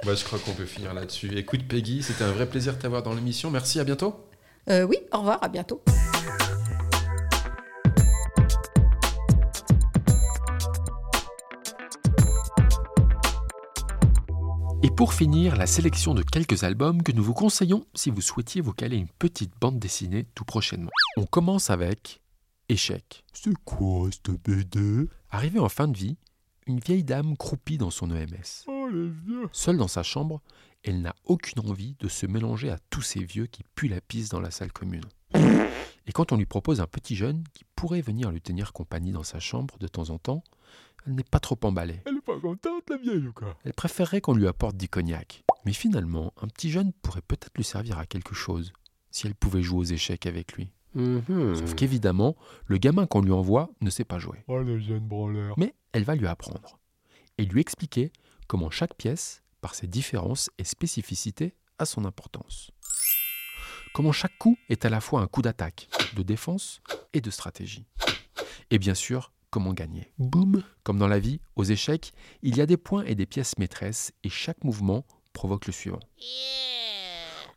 bah, 0.04 0.14
je 0.14 0.24
crois 0.24 0.40
qu'on 0.40 0.54
peut 0.54 0.66
finir 0.66 0.92
là-dessus. 0.92 1.36
Écoute, 1.38 1.68
Peggy, 1.68 2.02
c'était 2.02 2.24
un 2.24 2.32
vrai 2.32 2.48
plaisir 2.48 2.74
de 2.74 2.80
t'avoir 2.80 3.04
dans 3.04 3.14
l'émission. 3.14 3.48
Merci, 3.50 3.78
à 3.78 3.84
bientôt. 3.84 4.26
Euh, 4.68 4.82
oui, 4.82 4.96
au 5.12 5.18
revoir, 5.18 5.38
à 5.42 5.48
bientôt. 5.48 5.80
Et 14.82 14.90
pour 14.90 15.14
finir, 15.14 15.56
la 15.56 15.66
sélection 15.66 16.14
de 16.14 16.22
quelques 16.22 16.64
albums 16.64 17.02
que 17.02 17.12
nous 17.12 17.22
vous 17.22 17.34
conseillons 17.34 17.86
si 17.94 18.10
vous 18.10 18.20
souhaitiez 18.20 18.60
vous 18.60 18.72
caler 18.72 18.96
une 18.96 19.08
petite 19.08 19.52
bande 19.60 19.78
dessinée 19.78 20.26
tout 20.34 20.44
prochainement. 20.44 20.90
On 21.16 21.26
commence 21.26 21.70
avec 21.70 22.20
Échec. 22.68 23.24
C'est 23.32 23.54
quoi 23.64 24.08
cette 24.10 24.30
BD 24.44 25.08
Arrivée 25.30 25.60
en 25.60 25.68
fin 25.68 25.86
de 25.86 25.96
vie, 25.96 26.16
une 26.66 26.80
vieille 26.80 27.04
dame 27.04 27.36
croupie 27.36 27.78
dans 27.78 27.90
son 27.90 28.10
EMS. 28.10 28.64
Oh, 28.66 28.88
les 28.88 29.08
vieux. 29.08 29.48
Seule 29.52 29.78
dans 29.78 29.88
sa 29.88 30.02
chambre, 30.02 30.42
elle 30.82 31.00
n'a 31.00 31.14
aucune 31.24 31.60
envie 31.68 31.96
de 32.00 32.08
se 32.08 32.26
mélanger 32.26 32.70
à 32.70 32.78
tous 32.90 33.02
ces 33.02 33.22
vieux 33.24 33.46
qui 33.46 33.62
puent 33.74 33.88
la 33.88 34.00
pisse 34.00 34.28
dans 34.28 34.40
la 34.40 34.50
salle 34.50 34.72
commune. 34.72 35.04
Et 35.34 36.12
quand 36.12 36.32
on 36.32 36.36
lui 36.36 36.46
propose 36.46 36.80
un 36.80 36.86
petit 36.86 37.16
jeune 37.16 37.44
qui 37.52 37.64
pourrait 37.74 38.00
venir 38.00 38.30
lui 38.30 38.40
tenir 38.40 38.72
compagnie 38.72 39.12
dans 39.12 39.24
sa 39.24 39.40
chambre 39.40 39.78
de 39.78 39.88
temps 39.88 40.10
en 40.10 40.18
temps, 40.18 40.42
elle 41.06 41.14
n'est 41.14 41.24
pas 41.24 41.40
trop 41.40 41.58
emballée. 41.62 42.00
Elle 42.04 42.14
n'est 42.14 42.20
pas 42.20 42.38
contente, 42.38 42.90
la 42.90 42.96
vieille, 42.96 43.26
ou 43.26 43.32
quoi? 43.32 43.56
Elle 43.64 43.72
préférerait 43.72 44.20
qu'on 44.20 44.34
lui 44.34 44.48
apporte 44.48 44.76
du 44.76 44.88
cognac. 44.88 45.44
Mais 45.64 45.72
finalement, 45.72 46.32
un 46.40 46.48
petit 46.48 46.70
jeune 46.70 46.92
pourrait 46.92 47.22
peut-être 47.22 47.56
lui 47.56 47.64
servir 47.64 47.98
à 47.98 48.06
quelque 48.06 48.34
chose, 48.34 48.72
si 49.10 49.26
elle 49.26 49.34
pouvait 49.34 49.62
jouer 49.62 49.78
aux 49.78 49.84
échecs 49.84 50.26
avec 50.26 50.52
lui. 50.54 50.70
Mhm. 50.96 51.56
Sauf 51.56 51.74
qu'évidemment, 51.74 52.36
le 52.64 52.78
gamin 52.78 53.06
qu'on 53.06 53.20
lui 53.20 53.32
envoie 53.32 53.70
ne 53.82 53.90
sait 53.90 54.04
pas 54.04 54.18
jouer. 54.18 54.42
Oh, 54.48 54.58
le 54.58 54.78
jeune 54.78 55.06
branleur. 55.06 55.54
Mais 55.58 55.74
elle 55.92 56.04
va 56.04 56.14
lui 56.14 56.26
apprendre 56.26 56.78
et 57.38 57.44
lui 57.44 57.60
expliquer 57.60 58.10
comment 58.48 58.70
chaque 58.70 58.94
pièce 58.94 59.42
par 59.60 59.74
ses 59.74 59.86
différences 59.86 60.50
et 60.58 60.64
spécificités, 60.64 61.54
à 61.78 61.84
son 61.84 62.06
importance. 62.06 62.70
Comment 63.92 64.12
chaque 64.12 64.36
coup 64.38 64.56
est 64.70 64.86
à 64.86 64.88
la 64.88 65.00
fois 65.00 65.20
un 65.20 65.26
coup 65.26 65.42
d'attaque, 65.42 65.88
de 66.16 66.22
défense 66.22 66.80
et 67.12 67.20
de 67.20 67.30
stratégie. 67.30 67.86
Et 68.70 68.78
bien 68.78 68.94
sûr, 68.94 69.32
comment 69.50 69.74
gagner. 69.74 70.12
Boum 70.18 70.62
Comme 70.82 70.98
dans 70.98 71.08
la 71.08 71.18
vie, 71.18 71.40
aux 71.54 71.64
échecs, 71.64 72.12
il 72.42 72.56
y 72.56 72.60
a 72.62 72.66
des 72.66 72.76
points 72.76 73.04
et 73.04 73.14
des 73.14 73.26
pièces 73.26 73.58
maîtresses 73.58 74.12
et 74.24 74.30
chaque 74.30 74.64
mouvement 74.64 75.04
provoque 75.32 75.66
le 75.66 75.72
suivant. 75.72 76.00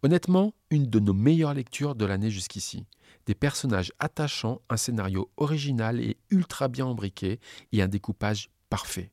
Honnêtement, 0.03 0.53
une 0.69 0.85
de 0.85 0.99
nos 0.99 1.13
meilleures 1.13 1.53
lectures 1.53 1.95
de 1.95 2.05
l'année 2.05 2.31
jusqu'ici. 2.31 2.85
Des 3.29 3.35
personnages 3.35 3.93
attachants, 3.99 4.59
un 4.71 4.77
scénario 4.77 5.29
original 5.37 5.99
et 5.99 6.17
ultra 6.31 6.67
bien 6.67 6.87
embriqué 6.87 7.39
et 7.71 7.83
un 7.83 7.87
découpage 7.87 8.49
parfait. 8.71 9.11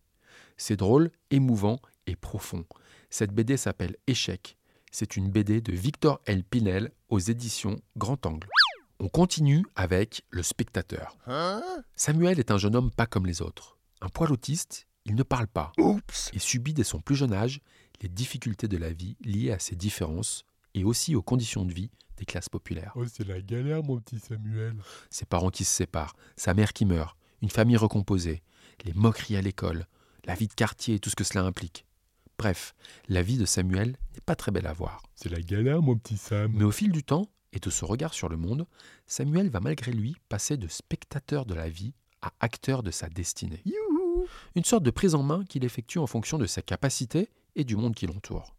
C'est 0.57 0.79
drôle, 0.79 1.11
émouvant 1.31 1.81
et 2.07 2.17
profond. 2.17 2.65
Cette 3.11 3.33
BD 3.33 3.59
s'appelle 3.59 3.95
Échec. 4.07 4.57
C'est 4.91 5.19
une 5.19 5.29
BD 5.29 5.61
de 5.61 5.75
Victor 5.75 6.23
L. 6.25 6.45
Pinel 6.45 6.93
aux 7.11 7.19
éditions 7.19 7.79
Grand 7.99 8.25
Angle. 8.25 8.49
On 9.01 9.11
continue 9.11 9.67
avec 9.75 10.25
Le 10.31 10.43
Spectateur. 10.43 11.19
Samuel 11.95 12.39
est 12.39 12.51
un 12.51 12.57
jeune 12.57 12.75
homme 12.75 12.91
pas 12.91 13.07
comme 13.07 13.27
les 13.27 13.43
autres. 13.43 13.77
Un 14.01 14.09
poil 14.09 14.33
autiste, 14.33 14.87
il 15.05 15.15
ne 15.15 15.25
parle 15.25 15.47
pas 15.47 15.73
Oups 15.77 16.31
et 16.33 16.39
subit 16.39 16.73
dès 16.73 16.85
son 16.85 17.01
plus 17.01 17.17
jeune 17.17 17.35
âge 17.35 17.61
les 18.01 18.09
difficultés 18.09 18.67
de 18.67 18.79
la 18.79 18.95
vie 18.95 19.19
liées 19.21 19.53
à 19.53 19.59
ses 19.59 19.77
différences 19.77 20.47
et 20.73 20.85
aussi 20.85 21.15
aux 21.15 21.23
conditions 21.23 21.67
de 21.67 21.75
vie 21.75 21.91
des 22.17 22.25
classes 22.25 22.49
populaires. 22.49 22.93
Oh, 22.97 23.05
c'est 23.07 23.27
la 23.27 23.41
galère, 23.41 23.83
mon 23.83 23.99
petit 23.99 24.19
Samuel. 24.19 24.77
Ses 25.11 25.27
parents 25.27 25.51
qui 25.51 25.65
se 25.65 25.73
séparent, 25.73 26.17
sa 26.37 26.55
mère 26.55 26.73
qui 26.73 26.85
meurt, 26.85 27.17
une 27.43 27.51
famille 27.51 27.77
recomposée, 27.77 28.43
les 28.85 28.93
moqueries 28.95 29.37
à 29.37 29.43
l'école, 29.43 29.87
la 30.25 30.35
vie 30.35 30.49
de 30.49 30.55
quartier 30.55 30.97
et 30.97 30.99
tout 30.99 31.11
ce 31.11 31.17
que 31.17 31.25
cela 31.25 31.45
implique. 31.45 31.87
Bref, 32.39 32.75
la 33.09 33.23
vie 33.23 33.39
de 33.39 33.47
Samuel 33.47 33.97
n'est 34.15 34.21
pas 34.25 34.37
très 34.37 34.53
belle 34.53 34.67
à 34.67 34.73
voir. 34.73 35.03
C'est 35.15 35.31
la 35.31 35.41
galère, 35.41 35.81
mon 35.81 35.97
petit 35.97 36.17
Sam. 36.17 36.53
Mais 36.55 36.65
au 36.65 36.71
fil 36.71 36.93
du 36.93 37.03
temps 37.03 37.29
et 37.53 37.59
de 37.59 37.71
ce 37.71 37.85
regard 37.85 38.13
sur 38.13 38.29
le 38.29 38.37
monde, 38.37 38.67
Samuel 39.07 39.49
va 39.49 39.61
malgré 39.61 39.93
lui 39.93 40.17
passer 40.29 40.57
de 40.57 40.69
spectateur 40.69 41.47
de 41.47 41.55
la 41.55 41.69
vie 41.69 41.95
à 42.21 42.33
acteur 42.41 42.83
de 42.83 42.91
sa 42.91 43.09
destinée. 43.09 43.63
Youhou 43.65 44.27
Une 44.55 44.65
sorte 44.65 44.83
de 44.83 44.91
prise 44.91 45.15
en 45.15 45.23
main 45.23 45.45
qu'il 45.45 45.65
effectue 45.65 45.99
en 45.99 46.07
fonction 46.07 46.39
de 46.39 46.47
sa 46.47 46.61
capacité 46.61 47.31
et 47.55 47.65
du 47.65 47.77
monde 47.77 47.95
qui 47.95 48.07
l'entoure. 48.07 48.55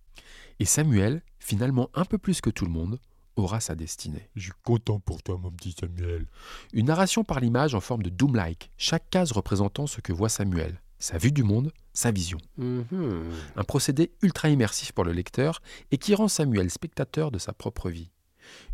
Et 0.60 0.66
Samuel, 0.66 1.22
finalement 1.40 1.90
un 1.94 2.06
peu 2.06 2.18
plus 2.18 2.42
que 2.42 2.50
tout 2.50 2.66
le 2.66 2.72
monde, 2.72 3.00
aura 3.38 3.60
sa 3.60 3.76
destinée. 3.76 4.30
Je 4.36 4.46
suis 4.46 4.52
content 4.64 5.00
pour 5.00 5.24
toi, 5.24 5.38
mon 5.38 5.52
petit 5.52 5.76
Samuel. 5.80 6.26
Une 6.74 6.88
narration 6.88 7.24
par 7.24 7.40
l'image 7.40 7.76
en 7.76 7.80
forme 7.80 8.04
de 8.04 8.10
doom-like, 8.10 8.72
chaque 8.78 9.10
case 9.10 9.32
représentant 9.32 9.88
ce 9.88 10.02
que 10.02 10.14
voit 10.14 10.30
Samuel, 10.30 10.82
sa 11.00 11.18
vue 11.18 11.32
du 11.32 11.44
monde, 11.44 11.72
sa 11.94 12.12
vision. 12.12 12.40
Un 12.60 13.64
procédé 13.64 14.12
ultra 14.22 14.50
immersif 14.50 14.92
pour 14.92 15.04
le 15.04 15.14
lecteur 15.14 15.62
et 15.92 15.98
qui 15.98 16.16
rend 16.16 16.28
Samuel 16.28 16.70
spectateur 16.70 17.32
de 17.32 17.40
sa 17.40 17.54
propre 17.54 17.90
vie. 17.90 18.12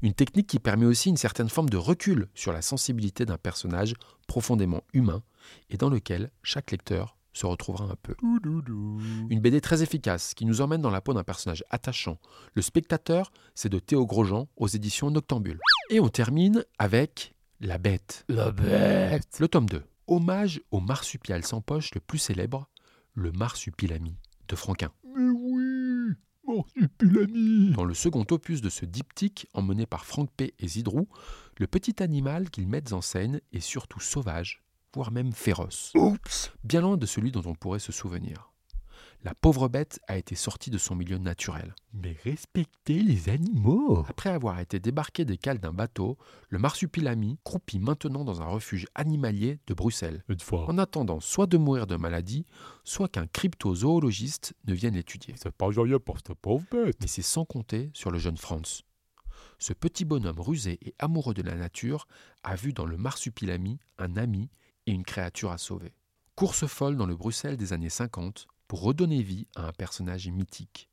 Une 0.01 0.13
technique 0.13 0.47
qui 0.47 0.59
permet 0.59 0.85
aussi 0.85 1.09
une 1.09 1.17
certaine 1.17 1.49
forme 1.49 1.69
de 1.69 1.77
recul 1.77 2.27
sur 2.35 2.53
la 2.53 2.61
sensibilité 2.61 3.25
d'un 3.25 3.37
personnage 3.37 3.95
profondément 4.27 4.83
humain 4.93 5.23
et 5.69 5.77
dans 5.77 5.89
lequel 5.89 6.31
chaque 6.43 6.71
lecteur 6.71 7.17
se 7.33 7.45
retrouvera 7.45 7.85
un 7.85 7.95
peu. 8.01 8.15
Une 8.21 9.39
BD 9.39 9.59
très 9.59 9.83
efficace 9.83 10.33
qui 10.33 10.45
nous 10.45 10.61
emmène 10.61 10.81
dans 10.81 10.91
la 10.91 11.01
peau 11.01 11.13
d'un 11.13 11.23
personnage 11.23 11.63
attachant. 11.69 12.19
Le 12.53 12.61
spectateur, 12.61 13.31
c'est 13.55 13.69
de 13.69 13.79
Théo 13.79 14.05
Grosjean 14.05 14.47
aux 14.55 14.67
éditions 14.67 15.11
Noctambule. 15.11 15.59
Et 15.89 15.99
on 15.99 16.09
termine 16.09 16.63
avec 16.77 17.33
La 17.59 17.77
Bête. 17.77 18.25
La 18.29 18.51
bête 18.51 19.37
Le 19.39 19.47
tome 19.47 19.67
2. 19.67 19.83
Hommage 20.07 20.61
au 20.71 20.79
marsupial 20.79 21.43
sans 21.43 21.61
poche 21.61 21.93
le 21.95 22.01
plus 22.01 22.19
célèbre, 22.19 22.69
le 23.13 23.31
marsupilami 23.31 24.17
de 24.47 24.55
Franquin. 24.55 24.91
Mais 25.15 25.29
oui 25.29 26.13
Marsupilami 26.45 27.71
Dans 27.71 27.85
le 27.85 27.93
second 27.93 28.25
opus 28.29 28.61
de 28.61 28.69
ce 28.69 28.85
diptyque, 28.85 29.47
emmené 29.53 29.85
par 29.85 30.05
Franck 30.05 30.29
P. 30.35 30.53
et 30.59 30.67
Zidrou, 30.67 31.07
le 31.57 31.67
petit 31.67 32.03
animal 32.03 32.49
qu'ils 32.49 32.67
mettent 32.67 32.93
en 32.93 33.01
scène 33.01 33.39
est 33.53 33.61
surtout 33.61 34.01
sauvage, 34.01 34.61
voire 34.93 35.11
même 35.11 35.33
féroce, 35.33 35.91
Oups 35.95 36.51
bien 36.63 36.81
loin 36.81 36.97
de 36.97 37.05
celui 37.05 37.31
dont 37.31 37.43
on 37.45 37.55
pourrait 37.55 37.79
se 37.79 37.91
souvenir. 37.91 38.49
La 39.23 39.33
pauvre 39.33 39.69
bête 39.69 40.01
a 40.09 40.17
été 40.17 40.35
sortie 40.35 40.69
de 40.69 40.77
son 40.77 40.95
milieu 40.95 41.17
naturel. 41.17 41.73
Mais 41.93 42.17
respectez 42.25 43.01
les 43.01 43.29
animaux 43.29 44.03
Après 44.09 44.29
avoir 44.29 44.59
été 44.59 44.81
débarqué 44.81 45.23
des 45.23 45.37
cales 45.37 45.59
d'un 45.59 45.71
bateau, 45.71 46.17
le 46.49 46.59
marsupilami 46.59 47.39
croupit 47.45 47.79
maintenant 47.79 48.25
dans 48.25 48.41
un 48.41 48.47
refuge 48.47 48.85
animalier 48.95 49.59
de 49.67 49.73
Bruxelles, 49.73 50.25
Une 50.27 50.41
fois. 50.41 50.69
en 50.69 50.77
attendant 50.77 51.21
soit 51.21 51.47
de 51.47 51.57
mourir 51.57 51.87
de 51.87 51.95
maladie, 51.95 52.45
soit 52.83 53.07
qu'un 53.07 53.27
cryptozoologiste 53.27 54.55
ne 54.67 54.73
vienne 54.73 54.95
l'étudier. 54.95 55.35
C'est 55.37 55.51
pas 55.51 55.71
joyeux 55.71 55.99
pour 55.99 56.17
cette 56.17 56.33
pauvre 56.33 56.65
bête 56.69 56.97
Mais 56.99 57.07
c'est 57.07 57.21
sans 57.21 57.45
compter 57.45 57.91
sur 57.93 58.11
le 58.11 58.19
jeune 58.19 58.37
Franz. 58.37 58.83
Ce 59.57 59.71
petit 59.71 60.03
bonhomme 60.03 60.41
rusé 60.41 60.79
et 60.81 60.93
amoureux 60.99 61.33
de 61.33 61.41
la 61.43 61.55
nature 61.55 62.07
a 62.43 62.57
vu 62.57 62.73
dans 62.73 62.85
le 62.85 62.97
marsupilami 62.97 63.79
un 63.97 64.17
ami 64.17 64.49
et 64.87 64.91
une 64.91 65.03
créature 65.03 65.51
à 65.51 65.57
sauver. 65.57 65.93
Course 66.35 66.65
folle 66.65 66.97
dans 66.97 67.05
le 67.05 67.15
Bruxelles 67.15 67.57
des 67.57 67.73
années 67.73 67.89
50 67.89 68.47
pour 68.67 68.81
redonner 68.81 69.21
vie 69.21 69.47
à 69.55 69.67
un 69.67 69.71
personnage 69.71 70.27
mythique. 70.27 70.89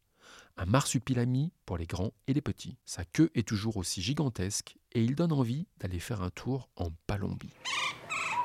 Un 0.57 0.66
marsupilami 0.66 1.53
pour 1.64 1.79
les 1.79 1.87
grands 1.87 2.12
et 2.26 2.35
les 2.35 2.42
petits. 2.42 2.76
Sa 2.85 3.05
queue 3.05 3.31
est 3.35 3.48
toujours 3.48 3.79
aussi 3.79 4.03
gigantesque 4.03 4.76
et 4.92 5.03
il 5.03 5.14
donne 5.14 5.33
envie 5.33 5.66
d'aller 5.79 5.98
faire 5.98 6.22
un 6.22 6.31
tour 6.31 6.68
en 6.76 6.90
Palombie. 7.07 7.55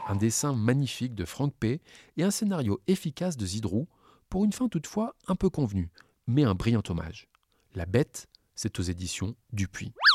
Un 0.08 0.16
dessin 0.16 0.54
magnifique 0.54 1.16
de 1.16 1.26
Franck 1.26 1.54
P 1.60 1.82
et 2.16 2.24
un 2.24 2.32
scénario 2.32 2.80
efficace 2.88 3.38
de 3.38 3.46
Zidrou 3.46 3.88
pour 4.30 4.46
une 4.46 4.54
fin 4.54 4.70
toutefois 4.70 5.16
un 5.28 5.36
peu 5.36 5.50
convenue, 5.50 5.90
mais 6.28 6.44
un 6.44 6.56
brillant 6.56 6.84
hommage. 6.88 7.28
La 7.74 7.86
bête, 7.86 8.28
c'est 8.56 8.80
aux 8.80 8.84
éditions 8.84 9.36
Dupuis. 9.52 9.94